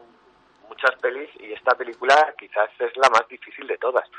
muchas 0.67 0.95
pelis 0.99 1.29
y 1.39 1.53
esta 1.53 1.75
película 1.75 2.33
quizás 2.37 2.69
es 2.79 2.97
la 2.97 3.09
más 3.11 3.27
difícil 3.27 3.67
de 3.67 3.77
todas, 3.77 4.09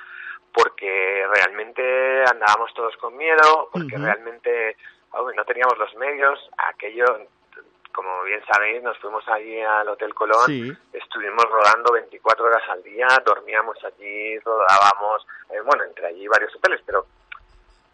porque 0.53 1.27
realmente 1.35 2.25
andábamos 2.31 2.73
todos 2.75 2.97
con 2.99 3.17
miedo, 3.17 3.69
porque 3.73 3.99
realmente 3.99 4.77
no 5.13 5.45
teníamos 5.45 5.77
los 5.79 5.93
medios, 5.97 6.39
aquello, 6.59 7.05
como 7.93 8.23
bien 8.23 8.41
sabéis, 8.47 8.81
nos 8.83 8.97
fuimos 8.99 9.27
allí 9.29 9.61
al 9.61 9.89
Hotel 9.89 10.15
Colón, 10.15 10.47
Sí. 10.47 10.73
estuvimos 10.93 11.45
rodando 11.45 11.93
24 11.93 12.45
horas 12.45 12.63
al 12.69 12.85
día, 12.85 13.09
dormíamos 13.27 13.77
allí, 13.85 14.39
rodábamos, 14.39 15.27
eh, 15.51 15.61
bueno, 15.61 15.83
entre 15.85 16.07
allí 16.07 16.29
varios 16.29 16.55
hoteles, 16.55 16.81
pero 16.87 17.05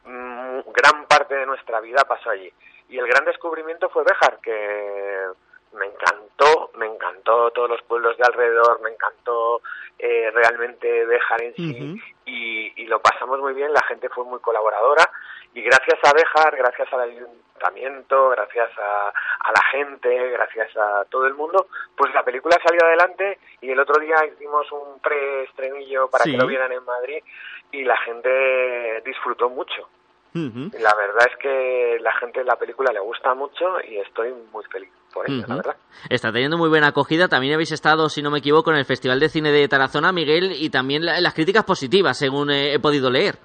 mm, 0.05 0.61
gran 0.73 1.07
parte 1.07 1.35
de 1.35 1.47
nuestra 1.47 1.81
vida 1.81 2.05
pasó 2.05 2.29
allí. 2.31 2.53
Y 2.91 2.99
el 2.99 3.07
gran 3.07 3.25
descubrimiento 3.25 3.89
fue 3.89 4.05
Béjar, 4.05 4.39
que 4.43 5.27
me 5.73 5.87
encantó, 5.87 6.71
me 6.75 6.87
encantó 6.87 7.51
todos 7.53 7.71
los 7.71 7.83
pueblos 7.83 8.17
de 8.19 8.25
alrededor, 8.25 8.81
me 8.83 8.91
encantó 8.91 9.63
eh, 9.99 10.31
realmente 10.35 11.07
Béjar 11.07 11.43
en 11.43 11.55
sí 11.55 12.03
y, 12.27 12.83
y 12.83 12.87
lo 12.87 13.01
pasamos 13.01 13.39
muy 13.39 13.53
bien, 13.55 13.73
la 13.73 13.83
gente 13.85 14.09
fue 14.09 14.25
muy 14.25 14.41
colaboradora 14.41 15.09
y 15.55 15.63
gracias 15.63 15.99
a 16.03 16.13
Béjar, 16.13 16.57
gracias 16.57 16.93
al 16.93 17.01
ayuntamiento, 17.03 18.31
gracias 18.31 18.71
a, 18.79 19.09
a 19.11 19.53
la 19.53 19.63
gente, 19.71 20.31
gracias 20.31 20.77
a 20.77 21.05
todo 21.09 21.27
el 21.27 21.35
mundo, 21.35 21.69
pues 21.97 22.13
la 22.13 22.25
película 22.25 22.57
salió 22.67 22.85
adelante 22.85 23.39
y 23.61 23.71
el 23.71 23.79
otro 23.79 24.01
día 24.01 24.17
hicimos 24.27 24.71
un 24.73 24.99
preestrenillo 25.01 26.09
para 26.11 26.25
Sí. 26.25 26.33
que 26.33 26.39
lo 26.39 26.47
vieran 26.49 26.73
en 26.73 26.85
Madrid 26.85 27.23
y 27.71 27.85
la 27.85 27.97
gente 27.99 29.01
disfrutó 29.05 29.49
mucho. 29.49 29.89
La 30.35 30.95
verdad 30.95 31.27
es 31.29 31.37
que 31.41 31.99
la 32.01 32.13
gente 32.15 32.41
de 32.41 32.45
la 32.47 32.57
película 32.57 32.93
le 32.93 33.01
gusta 33.01 33.35
mucho 33.35 33.81
y 33.89 33.99
estoy 33.99 34.33
muy 34.53 34.65
feliz 34.71 34.89
por 35.13 35.29
ello, 35.29 35.39
la 35.47 35.55
Ujú. 35.55 35.57
verdad. 35.57 35.77
Está 36.09 36.31
teniendo 36.33 36.57
muy 36.57 36.69
buena 36.69 36.89
acogida. 36.89 37.27
También 37.29 37.55
habéis 37.55 37.73
estado, 37.73 38.09
si 38.09 38.23
no 38.23 38.31
me 38.31 38.39
equivoco, 38.39 38.71
en 38.71 38.77
el 38.77 38.85
Festival 38.85 39.19
de 39.19 39.29
Cine 39.29 39.51
de 39.51 39.67
Tarazona, 39.69 40.13
Miguel, 40.13 40.53
y 40.53 40.71
también 40.71 41.05
la- 41.05 41.21
las 41.21 41.35
críticas 41.35 41.65
positivas, 41.65 42.17
según 42.17 42.51
eh, 42.51 42.75
he 42.75 42.79
podido 42.79 43.11
leer. 43.11 43.37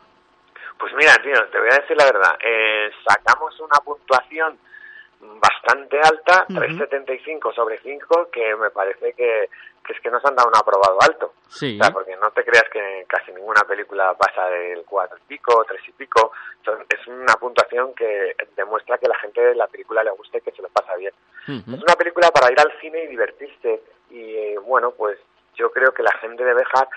Pues 0.78 0.93
mira, 0.95 1.15
tío, 1.24 1.34
te 1.52 1.58
voy 1.60 1.69
a 1.71 1.80
decir 1.82 1.98
la 1.98 2.06
verdad. 2.06 2.38
Eh, 2.45 2.89
sacamos 3.08 3.60
una 3.60 3.80
puntuación 3.84 4.60
bastante 5.41 5.98
alta, 6.00 6.45
Ujú. 6.50 6.60
3,75 6.60 7.54
sobre 7.56 7.80
5, 7.80 8.30
que 8.32 8.56
me 8.56 8.69
parece 8.69 9.13
que, 9.13 9.50
que 9.86 9.93
es 9.93 10.00
que 10.02 10.12
nos 10.12 10.24
han 10.26 10.36
dado 10.36 10.50
un 10.50 10.56
aprobado 10.58 10.98
alto. 11.02 11.34
Sí. 11.48 11.80
O 11.80 11.84
sea, 11.84 11.91
porque 11.93 12.15
no 12.17 12.30
te 12.32 12.43
creas 12.43 12.65
que 12.71 12.94
casi 13.17 13.32
ninguna 13.32 13.62
película 13.62 14.13
pasa 14.15 14.45
del 14.49 14.84
4 14.86 15.17
y 15.17 15.21
pico, 15.28 15.63
3 15.67 15.82
y 15.88 15.91
pico. 15.93 16.32
Son- 16.63 16.86
es 16.89 17.08
una 17.08 17.34
puntuación 17.36 17.93
que 17.95 18.36
demuestra 18.56 18.97
que 18.97 19.08
la 19.08 19.17
gente 19.19 19.41
de 19.41 19.56
la 19.56 19.67
película 19.67 20.04
le 20.04 20.12
gusta 20.12 20.38
y 20.38 20.41
que 20.41 20.51
se 20.51 20.62
lo 20.62 20.69
pasa 20.69 20.95
bien. 20.95 21.13
Es 21.75 21.84
una 21.84 21.95
película 21.95 22.30
para 22.32 22.51
ir 22.51 22.60
al 22.60 22.71
cine 22.82 23.04
y 23.04 23.08
divertirse. 23.08 23.82
Y 24.10 24.36
eh, 24.36 24.58
bueno, 24.60 24.92
pues 24.92 25.17
yo 25.56 25.71
creo 25.71 25.94
que 25.94 26.04
la 26.04 26.12
gente 26.19 26.44
de 26.44 26.54
Bejar, 26.54 26.87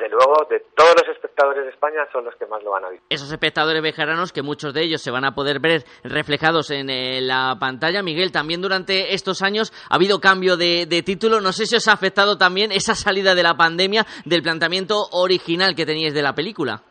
desde 0.00 0.14
luego, 0.14 0.46
de 0.48 0.60
todos 0.74 0.94
los 0.98 1.14
espectadores 1.14 1.64
de 1.64 1.70
España, 1.70 2.06
son 2.10 2.24
los 2.24 2.34
que 2.36 2.46
más 2.46 2.62
lo 2.62 2.70
van 2.70 2.84
a 2.84 2.88
ver. 2.88 3.00
Esos 3.10 3.30
espectadores 3.30 3.82
bejaranos, 3.82 4.32
que 4.32 4.42
muchos 4.42 4.72
de 4.72 4.82
ellos 4.82 5.02
se 5.02 5.10
van 5.10 5.24
a 5.24 5.34
poder 5.34 5.60
ver 5.60 5.84
reflejados 6.04 6.70
en 6.70 6.88
eh, 6.88 7.20
la 7.20 7.56
pantalla. 7.60 8.02
Miguel, 8.02 8.32
también 8.32 8.62
durante 8.62 9.14
estos 9.14 9.42
años 9.42 9.72
ha 9.90 9.96
habido 9.96 10.18
cambio 10.20 10.56
de, 10.56 10.86
de 10.86 11.02
título. 11.02 11.40
No 11.40 11.52
sé 11.52 11.66
si 11.66 11.76
os 11.76 11.86
ha 11.88 11.92
afectado 11.92 12.38
también 12.38 12.72
esa 12.72 12.94
salida 12.94 13.34
de 13.34 13.42
la 13.42 13.54
pandemia 13.54 14.06
del 14.24 14.42
planteamiento 14.42 14.96
original 15.12 15.74
que 15.74 15.86
teníais 15.86 16.14
de 16.14 16.22
la 16.22 16.34
película. 16.34 16.82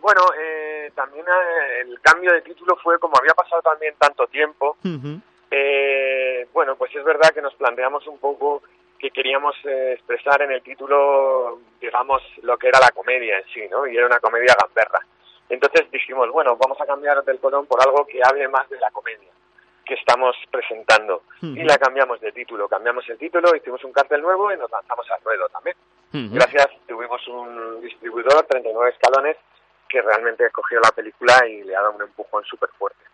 Bueno, 0.00 0.20
eh, 0.38 0.90
también 0.94 1.24
eh, 1.26 1.80
el 1.88 2.00
cambio 2.00 2.32
de 2.32 2.42
título 2.42 2.76
fue 2.82 2.98
como 2.98 3.14
había 3.18 3.34
pasado 3.34 3.62
también 3.62 3.94
tanto 3.98 4.26
tiempo. 4.26 4.76
Eh, 5.50 6.46
bueno, 6.52 6.74
pues 6.76 6.94
es 6.94 7.04
verdad 7.04 7.30
que 7.32 7.40
nos 7.40 7.54
planteamos 7.54 8.06
un 8.06 8.18
poco 8.18 8.62
que 9.04 9.10
queríamos 9.10 9.54
eh, 9.66 9.92
expresar 9.92 10.40
en 10.40 10.52
el 10.52 10.62
título, 10.62 11.60
digamos, 11.78 12.22
lo 12.40 12.56
que 12.56 12.68
era 12.68 12.80
la 12.80 12.88
comedia 12.88 13.36
en 13.36 13.44
sí, 13.52 13.60
¿no? 13.70 13.86
Y 13.86 13.94
era 13.94 14.06
una 14.06 14.18
comedia 14.18 14.56
gamberra. 14.58 14.98
Entonces 15.50 15.90
dijimos, 15.90 16.30
bueno, 16.30 16.56
vamos 16.56 16.80
a 16.80 16.86
cambiar 16.86 17.22
del 17.22 17.38
colón 17.38 17.66
por 17.66 17.82
algo 17.86 18.06
que 18.06 18.18
hable 18.24 18.48
más 18.48 18.66
de 18.70 18.80
la 18.80 18.90
comedia. 18.92 19.28
que 19.84 19.92
estamos 19.92 20.34
presentando. 20.50 21.24
Y 21.42 21.62
la 21.62 21.76
cambiamos 21.76 22.18
de 22.18 22.32
título, 22.32 22.66
cambiamos 22.66 23.06
el 23.10 23.18
título, 23.18 23.54
hicimos 23.54 23.84
un 23.84 23.92
cartel 23.92 24.22
nuevo 24.22 24.50
y 24.50 24.56
nos 24.56 24.70
lanzamos 24.70 25.06
al 25.10 25.20
ruedo 25.22 25.46
también. 25.50 25.76
Gracias, 26.10 26.68
tuvimos 26.88 27.28
un 27.28 27.82
distribuidor, 27.82 28.46
39 28.46 28.90
escalones, 28.90 29.36
que 29.86 30.00
realmente 30.00 30.50
cogió 30.50 30.80
la 30.80 30.90
película 30.92 31.46
y 31.46 31.62
le 31.64 31.76
ha 31.76 31.82
dado 31.82 31.92
un 31.92 32.02
empujón 32.02 32.42
súper 32.44 32.70
fuerte. 32.78 33.04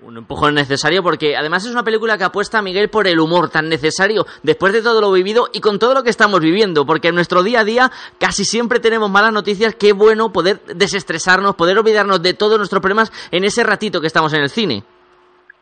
Un 0.00 0.16
empujón 0.18 0.54
necesario 0.54 1.04
porque 1.04 1.36
además 1.36 1.64
es 1.64 1.70
una 1.70 1.84
película 1.84 2.18
que 2.18 2.24
apuesta, 2.24 2.60
Miguel, 2.60 2.90
por 2.90 3.06
el 3.06 3.20
humor 3.20 3.48
tan 3.48 3.68
necesario 3.68 4.26
después 4.42 4.72
de 4.72 4.82
todo 4.82 5.00
lo 5.00 5.12
vivido 5.12 5.48
y 5.52 5.60
con 5.60 5.78
todo 5.78 5.94
lo 5.94 6.02
que 6.02 6.10
estamos 6.10 6.40
viviendo, 6.40 6.84
porque 6.84 7.08
en 7.08 7.14
nuestro 7.14 7.44
día 7.44 7.60
a 7.60 7.64
día 7.64 7.90
casi 8.18 8.44
siempre 8.44 8.80
tenemos 8.80 9.08
malas 9.08 9.32
noticias, 9.32 9.76
qué 9.76 9.92
bueno 9.92 10.32
poder 10.32 10.60
desestresarnos, 10.62 11.54
poder 11.54 11.78
olvidarnos 11.78 12.20
de 12.22 12.34
todos 12.34 12.58
nuestros 12.58 12.80
problemas 12.82 13.12
en 13.30 13.44
ese 13.44 13.62
ratito 13.62 14.00
que 14.00 14.08
estamos 14.08 14.34
en 14.34 14.42
el 14.42 14.50
cine. 14.50 14.82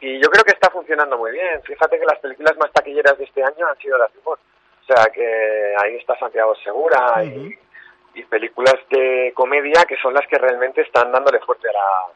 Y 0.01 0.15
yo 0.15 0.29
creo 0.31 0.45
que 0.45 0.53
está 0.53 0.71
funcionando 0.71 1.17
muy 1.19 1.31
bien. 1.31 1.63
Fíjate 1.63 1.99
que 1.99 2.07
las 2.07 2.19
películas 2.19 2.57
más 2.59 2.73
taquilleras 2.73 3.17
de 3.19 3.25
este 3.25 3.43
año 3.45 3.67
han 3.69 3.77
sido 3.79 3.99
las 3.99 4.13
de 4.13 4.19
humor. 4.19 4.39
O 4.81 4.85
sea 4.85 5.07
que 5.15 5.75
ahí 5.81 5.97
está 5.97 6.19
Santiago 6.19 6.55
Segura 6.65 7.23
y, 7.23 7.55
y 8.15 8.25
películas 8.25 8.77
de 8.91 9.33
comedia 9.35 9.85
que 9.87 9.97
son 10.03 10.15
las 10.15 10.27
que 10.27 10.39
realmente 10.39 10.81
están 10.81 11.13
dándole 11.13 11.39
fuerte 11.41 11.69
a 11.69 11.73
la, 11.73 12.13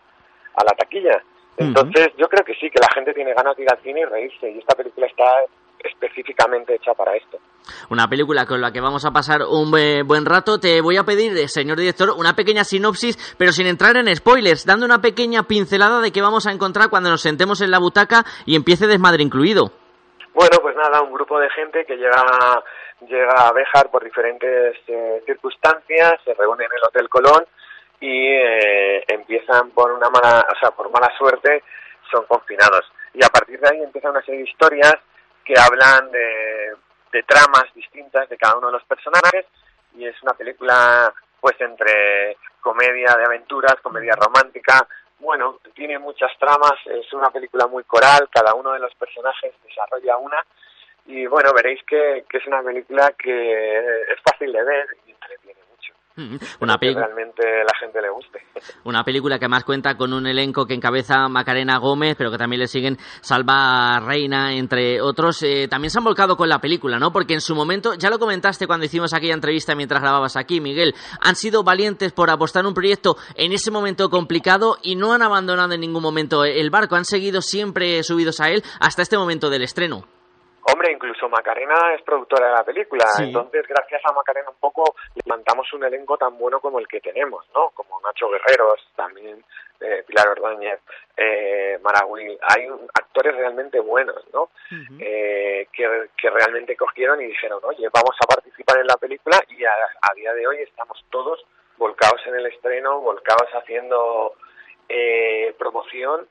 a 0.56 0.64
la 0.64 0.72
taquilla. 0.72 1.22
Entonces, 1.58 2.08
yo 2.18 2.28
creo 2.28 2.44
que 2.44 2.54
sí, 2.54 2.70
que 2.70 2.80
la 2.80 2.92
gente 2.94 3.14
tiene 3.14 3.32
ganas 3.34 3.56
de 3.56 3.62
ir 3.62 3.70
al 3.70 3.82
cine 3.82 4.00
y 4.00 4.04
reírse, 4.04 4.50
y 4.50 4.58
esta 4.58 4.74
película 4.74 5.06
está 5.06 5.24
específicamente 5.82 6.74
hecha 6.74 6.92
para 6.94 7.14
esto. 7.16 7.38
Una 7.90 8.08
película 8.08 8.46
con 8.46 8.60
la 8.60 8.72
que 8.72 8.80
vamos 8.80 9.04
a 9.04 9.10
pasar 9.10 9.40
un 9.48 9.70
buen 9.70 10.26
rato. 10.26 10.58
Te 10.58 10.80
voy 10.80 10.96
a 10.96 11.04
pedir, 11.04 11.36
eh, 11.36 11.48
señor 11.48 11.78
director, 11.78 12.10
una 12.16 12.34
pequeña 12.34 12.64
sinopsis, 12.64 13.36
pero 13.38 13.52
sin 13.52 13.66
entrar 13.66 13.96
en 13.96 14.14
spoilers, 14.14 14.66
dando 14.66 14.86
una 14.86 15.00
pequeña 15.00 15.44
pincelada 15.44 16.00
de 16.00 16.12
qué 16.12 16.22
vamos 16.22 16.46
a 16.46 16.52
encontrar 16.52 16.90
cuando 16.90 17.10
nos 17.10 17.22
sentemos 17.22 17.60
en 17.60 17.70
la 17.70 17.78
butaca 17.78 18.24
y 18.44 18.56
empiece 18.56 18.86
desmadre 18.86 19.22
incluido. 19.22 19.70
Bueno, 20.34 20.58
pues 20.60 20.76
nada, 20.76 21.02
un 21.02 21.12
grupo 21.12 21.38
de 21.40 21.48
gente 21.50 21.84
que 21.86 21.96
llega, 21.96 22.22
llega 23.08 23.48
a 23.48 23.52
Béjar 23.52 23.90
por 23.90 24.04
diferentes 24.04 24.76
eh, 24.86 25.22
circunstancias, 25.24 26.20
se 26.24 26.34
reúne 26.34 26.64
en 26.64 26.72
el 26.72 26.84
Hotel 26.86 27.08
Colón 27.08 27.46
y 28.06 28.28
eh, 28.28 29.04
empiezan 29.08 29.70
por 29.70 29.90
una 29.90 30.08
mala, 30.08 30.46
o 30.48 30.58
sea, 30.60 30.70
por 30.70 30.88
mala 30.92 31.12
suerte, 31.18 31.64
son 32.08 32.24
confinados. 32.26 32.84
Y 33.12 33.24
a 33.24 33.28
partir 33.28 33.58
de 33.58 33.68
ahí 33.68 33.82
empieza 33.82 34.10
una 34.10 34.22
serie 34.22 34.42
de 34.42 34.50
historias 34.50 34.94
que 35.44 35.54
hablan 35.58 36.12
de, 36.12 36.76
de 37.10 37.22
tramas 37.24 37.64
distintas 37.74 38.28
de 38.28 38.36
cada 38.36 38.58
uno 38.58 38.68
de 38.68 38.74
los 38.74 38.84
personajes 38.84 39.46
y 39.96 40.06
es 40.06 40.14
una 40.22 40.34
película 40.34 41.12
pues 41.40 41.60
entre 41.60 42.36
comedia 42.60 43.12
de 43.16 43.24
aventuras, 43.24 43.74
comedia 43.82 44.14
romántica, 44.14 44.86
bueno, 45.18 45.58
tiene 45.74 45.98
muchas 45.98 46.30
tramas, 46.38 46.74
es 46.86 47.12
una 47.12 47.30
película 47.30 47.66
muy 47.66 47.82
coral, 47.84 48.28
cada 48.30 48.54
uno 48.54 48.72
de 48.72 48.80
los 48.80 48.94
personajes 48.94 49.52
desarrolla 49.66 50.16
una 50.18 50.38
y 51.06 51.26
bueno, 51.26 51.52
veréis 51.52 51.82
que, 51.84 52.24
que 52.28 52.38
es 52.38 52.46
una 52.46 52.62
película 52.62 53.12
que 53.18 53.78
es 53.78 54.20
fácil 54.22 54.52
de 54.52 54.62
ver 54.62 54.86
y. 55.06 55.15
Una 56.60 56.78
que 56.78 56.94
realmente 56.94 57.42
la 57.42 57.78
gente 57.78 58.00
le 58.00 58.08
guste. 58.10 58.40
Una 58.84 59.04
película 59.04 59.38
que 59.38 59.44
además 59.44 59.64
cuenta 59.64 59.96
con 59.96 60.12
un 60.12 60.26
elenco 60.26 60.66
que 60.66 60.74
encabeza 60.74 61.28
Macarena 61.28 61.78
Gómez, 61.78 62.14
pero 62.16 62.30
que 62.30 62.38
también 62.38 62.60
le 62.60 62.68
siguen 62.68 62.96
Salva 63.20 64.00
Reina, 64.00 64.54
entre 64.54 65.00
otros. 65.00 65.42
Eh, 65.42 65.68
también 65.68 65.90
se 65.90 65.98
han 65.98 66.04
volcado 66.04 66.36
con 66.36 66.48
la 66.48 66.58
película, 66.58 66.98
¿no? 66.98 67.12
Porque 67.12 67.34
en 67.34 67.40
su 67.40 67.54
momento, 67.54 67.94
ya 67.94 68.08
lo 68.08 68.18
comentaste 68.18 68.66
cuando 68.66 68.86
hicimos 68.86 69.12
aquella 69.12 69.34
entrevista 69.34 69.74
mientras 69.74 70.00
grababas 70.00 70.36
aquí, 70.36 70.60
Miguel, 70.60 70.94
han 71.20 71.36
sido 71.36 71.62
valientes 71.62 72.12
por 72.12 72.30
apostar 72.30 72.60
en 72.60 72.68
un 72.68 72.74
proyecto 72.74 73.16
en 73.34 73.52
ese 73.52 73.70
momento 73.70 74.08
complicado 74.08 74.78
y 74.82 74.96
no 74.96 75.12
han 75.12 75.22
abandonado 75.22 75.74
en 75.74 75.80
ningún 75.80 76.02
momento 76.02 76.44
el 76.44 76.70
barco, 76.70 76.96
han 76.96 77.04
seguido 77.04 77.42
siempre 77.42 78.02
subidos 78.02 78.40
a 78.40 78.50
él 78.50 78.62
hasta 78.80 79.02
este 79.02 79.18
momento 79.18 79.50
del 79.50 79.62
estreno. 79.62 80.15
Hombre, 80.72 80.90
incluso 80.92 81.28
Macarena 81.28 81.94
es 81.94 82.02
productora 82.02 82.48
de 82.48 82.52
la 82.54 82.64
película, 82.64 83.06
Sí. 83.16 83.24
entonces 83.24 83.66
gracias 83.68 84.02
a 84.04 84.12
Macarena 84.12 84.50
un 84.50 84.56
poco 84.56 84.96
levantamos 85.24 85.72
un 85.72 85.84
elenco 85.84 86.18
tan 86.18 86.36
bueno 86.36 86.60
como 86.60 86.78
el 86.80 86.88
que 86.88 87.00
tenemos, 87.00 87.46
¿no? 87.54 87.70
Como 87.70 88.00
Nacho 88.00 88.28
Guerreros, 88.28 88.80
también 88.96 89.44
eh, 89.80 90.02
Pilar 90.06 90.28
Ordóñez, 90.28 90.80
eh, 91.16 91.78
Maragüil, 91.82 92.36
hay 92.42 92.66
un- 92.68 92.88
actores 92.94 93.36
realmente 93.36 93.78
buenos, 93.78 94.24
¿no? 94.32 94.50
Eh, 95.00 95.68
que, 95.72 96.08
que 96.16 96.30
realmente 96.30 96.76
cogieron 96.76 97.20
y 97.20 97.26
dijeron, 97.26 97.60
oye, 97.62 97.88
vamos 97.92 98.16
a 98.22 98.26
participar 98.26 98.78
en 98.78 98.86
la 98.86 98.96
película 98.96 99.38
y 99.48 99.64
a, 99.64 99.70
a 99.70 100.14
día 100.14 100.32
de 100.34 100.46
hoy 100.46 100.58
estamos 100.58 101.04
todos 101.10 101.44
volcados 101.76 102.20
en 102.26 102.34
el 102.36 102.46
estreno, 102.46 103.00
volcados 103.02 103.48
haciendo 103.54 104.34
eh, 104.88 105.54
promoción 105.58 106.26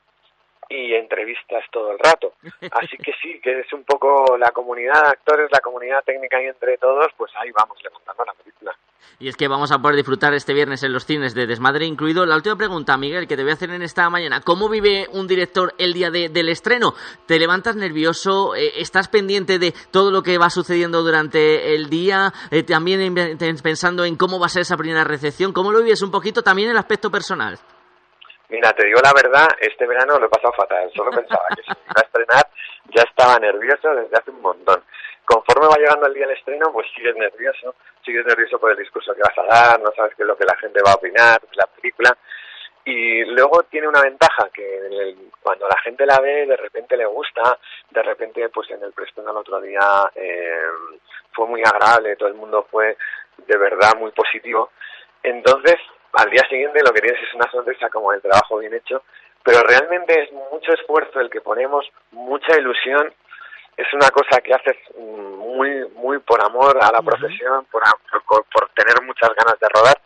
y 0.70 0.93
entrevistas 0.93 1.63
todo 1.72 1.91
el 1.91 1.99
rato. 1.99 2.34
Así 2.72 2.97
que 2.97 3.11
sí, 3.22 3.39
que 3.41 3.59
es 3.61 3.74
un 3.74 3.84
poco 3.84 4.38
la 4.38 4.51
comunidad 4.51 5.01
de 5.03 5.09
actores, 5.09 5.49
la 5.51 5.59
comunidad 5.59 6.03
técnica 6.03 6.41
y 6.41 6.45
entre 6.47 6.78
todos, 6.78 7.07
pues 7.18 7.32
ahí 7.38 7.51
vamos 7.51 7.78
levantando 7.84 8.24
la 8.26 8.34
película. 8.34 8.76
Y 9.20 9.30
es 9.30 9.38
que 9.38 9.47
vamos 9.47 9.72
a 9.72 9.78
poder 9.80 9.95
disfrutar 9.95 10.34
este 10.34 10.53
viernes 10.53 10.84
en 10.84 10.91
los 10.91 11.05
cines 11.05 11.34
de 11.36 11.45
Desmadre 11.47 11.86
incluido. 11.86 12.26
La 12.26 12.36
última 12.36 12.57
pregunta, 12.57 12.97
Miguel, 12.97 13.28
que 13.28 13.38
te 13.38 13.43
voy 13.43 13.51
a 13.51 13.53
hacer 13.53 13.70
en 13.70 13.82
esta 13.84 14.09
mañana. 14.09 14.41
¿Cómo 14.41 14.68
vive 14.68 15.07
un 15.13 15.28
director 15.28 15.74
el 15.78 15.93
día 15.93 16.09
de- 16.11 16.28
del 16.30 16.49
estreno? 16.49 16.93
¿Te 17.26 17.39
levantas 17.39 17.76
nervioso? 17.76 18.55
Eh, 18.55 18.74
¿Estás 18.82 19.07
pendiente 19.07 19.57
de 19.59 19.74
todo 19.91 20.11
lo 20.11 20.22
que 20.24 20.38
va 20.38 20.49
sucediendo 20.49 21.01
durante 21.03 21.76
el 21.76 21.89
día? 21.89 22.34
Eh, 22.51 22.63
también 22.63 22.99
en- 23.01 23.18
en- 23.41 23.57
pensando 23.59 24.03
en 24.03 24.18
cómo 24.18 24.39
va 24.39 24.47
a 24.47 24.49
ser 24.49 24.63
esa 24.63 24.76
primera 24.76 25.03
recepción. 25.05 25.53
¿Cómo 25.53 25.72
lo 25.72 25.80
vives 25.84 26.01
un 26.01 26.11
poquito 26.11 26.41
también 26.41 26.72
el 26.72 26.78
aspecto 26.78 27.09
personal? 27.09 27.57
Mira, 28.50 28.74
te 28.74 28.86
digo 28.86 29.00
la 29.02 29.14
verdad, 29.14 29.48
este 29.60 29.88
verano 29.88 30.20
lo 30.20 30.28
he 30.28 30.30
pasado 30.30 30.54
fatal. 30.54 30.91
Solo 30.96 31.12
pensaba 31.12 31.46
que 31.56 31.64
si 31.64 31.70
me 31.70 31.86
iba 31.86 32.02
a 32.02 32.06
estrenar 32.06 32.46
ya 32.93 33.04
estaba 33.04 33.39
nervioso 33.39 33.93
desde 33.96 34.16
hace 34.16 34.32
un 34.32 34.41
montón. 34.41 34.84
Conforme 35.26 35.68
va 35.68 35.78
llegando 35.78 36.06
el 36.06 36.14
día 36.14 36.28
del 36.28 36.38
estreno, 36.38 36.72
pues 36.72 36.88
sigues 36.96 37.16
nervioso, 37.16 37.76
sigues 38.04 38.26
nervioso 38.26 38.60
por 38.60 38.72
el 38.72 38.78
discurso 38.78 39.14
que 39.16 39.22
vas 39.22 39.38
a 39.38 39.43
dar, 39.43 39.80
no 39.82 39.91
sabes 39.96 40.14
qué 40.16 40.22
es 40.22 40.28
lo 40.28 40.38
que 40.38 40.46
la 40.46 40.56
gente 40.58 40.82
va 40.86 40.91
a 40.91 40.96
opinar 40.96 41.41
la 41.54 41.66
película. 41.66 42.16
Y 42.86 43.26
luego 43.26 43.64
tiene 43.64 43.88
una 43.88 44.02
ventaja, 44.02 44.48
que 44.54 45.16
cuando 45.41 45.68
la 45.68 45.78
gente 45.84 46.06
la 46.06 46.20
ve, 46.20 46.46
de 46.46 46.56
repente 46.56 46.96
le 46.96 47.08
gusta, 47.08 47.58
de 47.89 48.04
repente, 48.04 48.48
pues 48.50 48.70
en 48.70 48.84
el 48.84 48.93
preestreno 48.93 49.32
el 49.32 49.38
otro 49.38 49.60
día 49.60 50.12
eh, 50.14 50.62
fue 51.32 51.48
muy 51.48 51.62
agradable, 51.62 52.16
todo 52.16 52.30
el 52.30 52.36
mundo 52.36 52.68
fue 52.70 52.96
de 53.38 53.58
verdad 53.58 53.96
muy 53.98 54.12
positivo. 54.12 54.70
Entonces, 55.24 55.78
al 56.16 56.30
día 56.30 56.43
siguiente 56.49 56.82
lo 56.84 56.93
que 56.93 57.01
tienes 57.01 57.22
es 57.22 57.34
una 57.34 57.49
sonrisa 57.51 57.89
como 57.89 58.13
el 58.13 58.22
trabajo 58.22 58.57
bien 58.59 58.74
hecho, 58.74 59.03
pero 59.43 59.61
realmente 59.63 60.24
es 60.24 60.32
mucho 60.32 60.74
esfuerzo 60.74 61.20
el 61.20 61.30
que 61.30 61.41
ponemos, 61.41 61.86
mucha 62.11 62.57
ilusión, 62.57 63.13
es 63.78 63.93
una 63.93 64.09
cosa 64.09 64.41
que 64.41 64.53
haces 64.53 64.78
mm, 64.97 65.36
muy 65.57 65.88
muy 65.95 66.20
por 66.20 66.41
amor 66.43 66.78
a 66.82 66.91
la 66.91 67.01
profesión, 67.01 67.66
por, 67.66 67.84
por, 68.28 68.45
por 68.45 68.70
tener 68.70 69.01
muchas 69.03 69.30
ganas 69.36 69.59
de 69.59 69.68
rodar, 69.74 69.99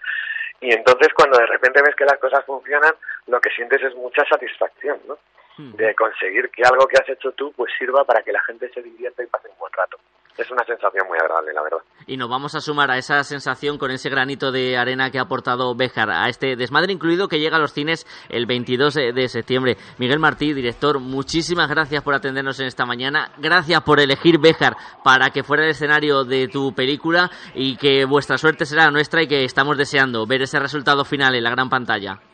y 0.62 0.74
entonces 0.74 1.14
cuando 1.14 1.38
de 1.38 1.45
repente 1.45 1.82
ves 1.82 1.95
que 1.95 2.05
las 2.05 2.20
cosas 2.20 2.43
funcionan, 2.45 2.93
lo 3.28 3.39
que 3.39 3.49
sientes 3.51 3.82
es 3.82 3.95
mucha 3.95 4.26
satisfacción, 4.26 4.99
¿no? 5.07 5.18
De 5.57 5.93
conseguir 5.93 6.49
que 6.51 6.64
algo 6.64 6.88
que 6.88 6.95
has 7.01 7.10
hecho 7.10 7.34
tú 7.34 7.51
pues 7.51 7.70
sirva 7.78 8.05
para 8.05 8.22
que 8.22 8.32
la 8.32 8.41
gente 8.43 8.70
se 8.74 8.82
divierta 8.82 9.22
y 9.22 9.28
pase 9.28 9.49
un 9.49 9.57
buen 9.57 9.74
rato. 9.74 9.97
Es 10.40 10.50
una 10.52 10.64
sensación 10.64 11.06
muy 11.06 11.18
agradable, 11.18 11.52
la 11.52 11.62
verdad. 11.62 11.80
Y 12.08 12.16
nos 12.16 12.30
vamos 12.30 12.56
a 12.56 12.62
sumar 12.62 12.90
a 12.90 12.98
esa 12.98 13.22
sensación 13.26 13.78
con 13.78 13.92
ese 13.92 14.10
granito 14.10 14.54
de 14.54 14.78
arena 14.78 15.12
que 15.12 15.20
ha 15.20 15.24
aportado 15.24 15.76
Béjar 15.76 16.10
a 16.10 16.30
este 16.30 16.56
desmadre 16.56 16.94
incluido 16.94 17.28
que 17.28 17.40
llega 17.40 17.58
a 17.58 17.60
los 17.60 17.74
cines 17.74 18.08
el 18.30 18.46
22 18.46 18.94
de 18.94 19.28
septiembre. 19.28 19.76
Miguel 19.98 20.20
Martí, 20.20 20.54
director, 20.54 21.00
muchísimas 21.00 21.70
gracias 21.70 22.02
por 22.04 22.16
atendernos 22.16 22.58
en 22.62 22.68
esta 22.68 22.86
mañana. 22.86 23.34
Gracias 23.38 23.82
por 23.82 24.00
elegir 24.00 24.40
Béjar 24.40 24.78
para 25.04 25.30
que 25.32 25.44
fuera 25.44 25.66
el 25.66 25.72
escenario 25.72 26.24
de 26.24 26.48
tu 26.48 26.74
película 26.74 27.30
y 27.54 27.76
que 27.76 28.06
vuestra 28.06 28.38
suerte 28.38 28.66
será 28.66 28.90
nuestra 28.92 29.22
y 29.22 29.28
que 29.28 29.44
estamos 29.44 29.78
deseando 29.78 30.26
ver 30.26 30.42
ese 30.44 30.58
resultado 30.58 31.04
final 31.04 31.36
en 31.36 31.44
la 31.44 31.50
gran 31.50 31.70
pantalla. 31.70 32.28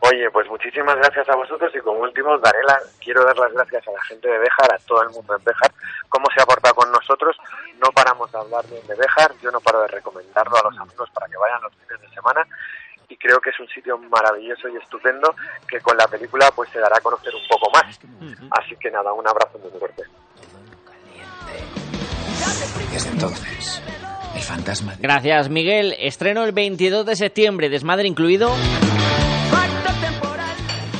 Oye, 0.00 0.30
pues 0.30 0.46
muchísimas 0.48 0.94
gracias 0.96 1.28
a 1.28 1.34
vosotros 1.36 1.72
y 1.74 1.80
como 1.80 2.00
último 2.00 2.38
daré 2.38 2.62
la- 2.64 2.78
quiero 3.02 3.24
dar 3.24 3.36
las 3.38 3.52
gracias 3.52 3.88
a 3.88 3.92
la 3.92 4.02
gente 4.04 4.28
de 4.28 4.38
Béjar, 4.38 4.74
a 4.74 4.78
todo 4.86 5.02
el 5.02 5.10
mundo 5.10 5.34
en 5.36 5.42
Béjar, 5.44 5.72
cómo 6.08 6.26
se 6.34 6.40
ha 6.42 6.46
portado 6.46 6.74
con 6.74 6.92
nosotros. 6.92 7.36
No 7.82 7.90
paramos 7.92 8.30
de 8.30 8.38
hablar 8.38 8.64
bien 8.68 8.86
de 8.86 8.94
Béjar, 8.94 9.32
yo 9.42 9.50
no 9.50 9.60
paro 9.60 9.80
de 9.82 9.88
recomendarlo 9.88 10.56
a 10.58 10.70
los 10.70 10.78
amigos 10.78 11.08
para 11.12 11.26
que 11.28 11.36
vayan 11.38 11.60
los 11.62 11.72
fines 11.74 12.00
de 12.00 12.08
semana 12.14 12.46
y 13.08 13.16
creo 13.16 13.40
que 13.40 13.50
es 13.50 13.58
un 13.60 13.68
sitio 13.68 13.96
maravilloso 13.98 14.68
y 14.68 14.76
estupendo 14.76 15.34
que 15.66 15.80
con 15.80 15.96
la 15.96 16.06
película 16.06 16.50
pues 16.54 16.70
se 16.70 16.78
dará 16.78 16.98
a 16.98 17.00
conocer 17.00 17.34
un 17.34 17.46
poco 17.48 17.70
más. 17.72 17.98
Así 18.50 18.76
que 18.76 18.90
nada, 18.90 19.12
un 19.12 19.26
abrazo 19.26 19.58
muy 19.58 19.70
fuerte. 19.78 20.02
Desde 22.92 23.10
entonces, 23.10 23.82
el 24.34 24.42
fantasma 24.42 24.94
de... 24.96 25.02
Gracias, 25.02 25.48
Miguel. 25.48 25.94
Estreno 25.98 26.44
el 26.44 26.52
22 26.52 27.04
de 27.06 27.16
septiembre, 27.16 27.68
desmadre 27.68 28.06
incluido. 28.08 28.50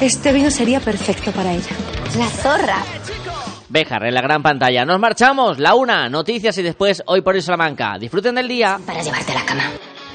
Este 0.01 0.33
vino 0.33 0.51
sería 0.51 0.81
perfecto 0.81 1.33
para 1.33 1.53
ella. 1.53 1.71
La 2.19 2.27
zorra. 2.27 2.77
Béjar 3.69 4.05
en 4.05 4.15
la 4.15 4.21
gran 4.21 4.43
pantalla. 4.43 4.85
Nos 4.85 5.01
marchamos. 5.01 5.59
La 5.59 5.75
una, 5.75 6.09
noticias 6.09 6.57
y 6.59 6.63
después 6.63 7.03
hoy 7.07 7.23
por 7.23 7.35
hoy 7.35 7.43
Salamanca. 7.43 7.99
Disfruten 7.99 8.35
del 8.35 8.49
día. 8.49 8.79
Para 8.87 9.03
llevarte 9.03 9.33
a 9.33 9.35
la 9.37 9.45
cama. 9.45 9.63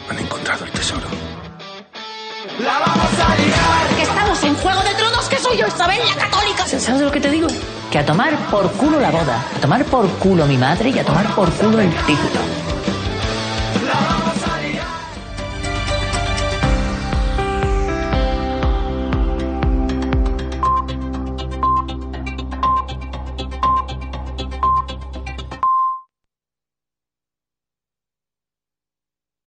Han 0.10 0.20
encontrado 0.20 0.66
el 0.66 0.72
tesoro. 0.72 1.08
Que 3.96 4.04
estamos 4.04 4.44
en 4.44 4.56
Juego 4.56 4.82
de 4.84 4.94
Tronos, 4.94 5.30
que 5.30 5.38
soy 5.38 5.58
yo, 5.58 5.68
Isabel 5.68 6.00
la 6.16 6.26
Católica. 6.26 6.66
¿Sabes 6.66 7.02
lo 7.02 7.12
que 7.12 7.20
te 7.20 7.32
digo? 7.32 7.48
que 7.92 8.00
a 8.00 8.06
tomar 8.06 8.34
por 8.50 8.72
culo 8.72 9.02
la 9.02 9.12
boda, 9.12 9.44
a 9.54 9.60
tomar 9.60 9.84
por 9.84 10.08
culo 10.12 10.46
mi 10.46 10.58
madre 10.58 10.92
y 10.92 11.00
a 11.00 11.04
tomar 11.04 11.28
por 11.36 11.52
culo 11.52 11.82
el 11.82 11.90
título. 12.06 12.71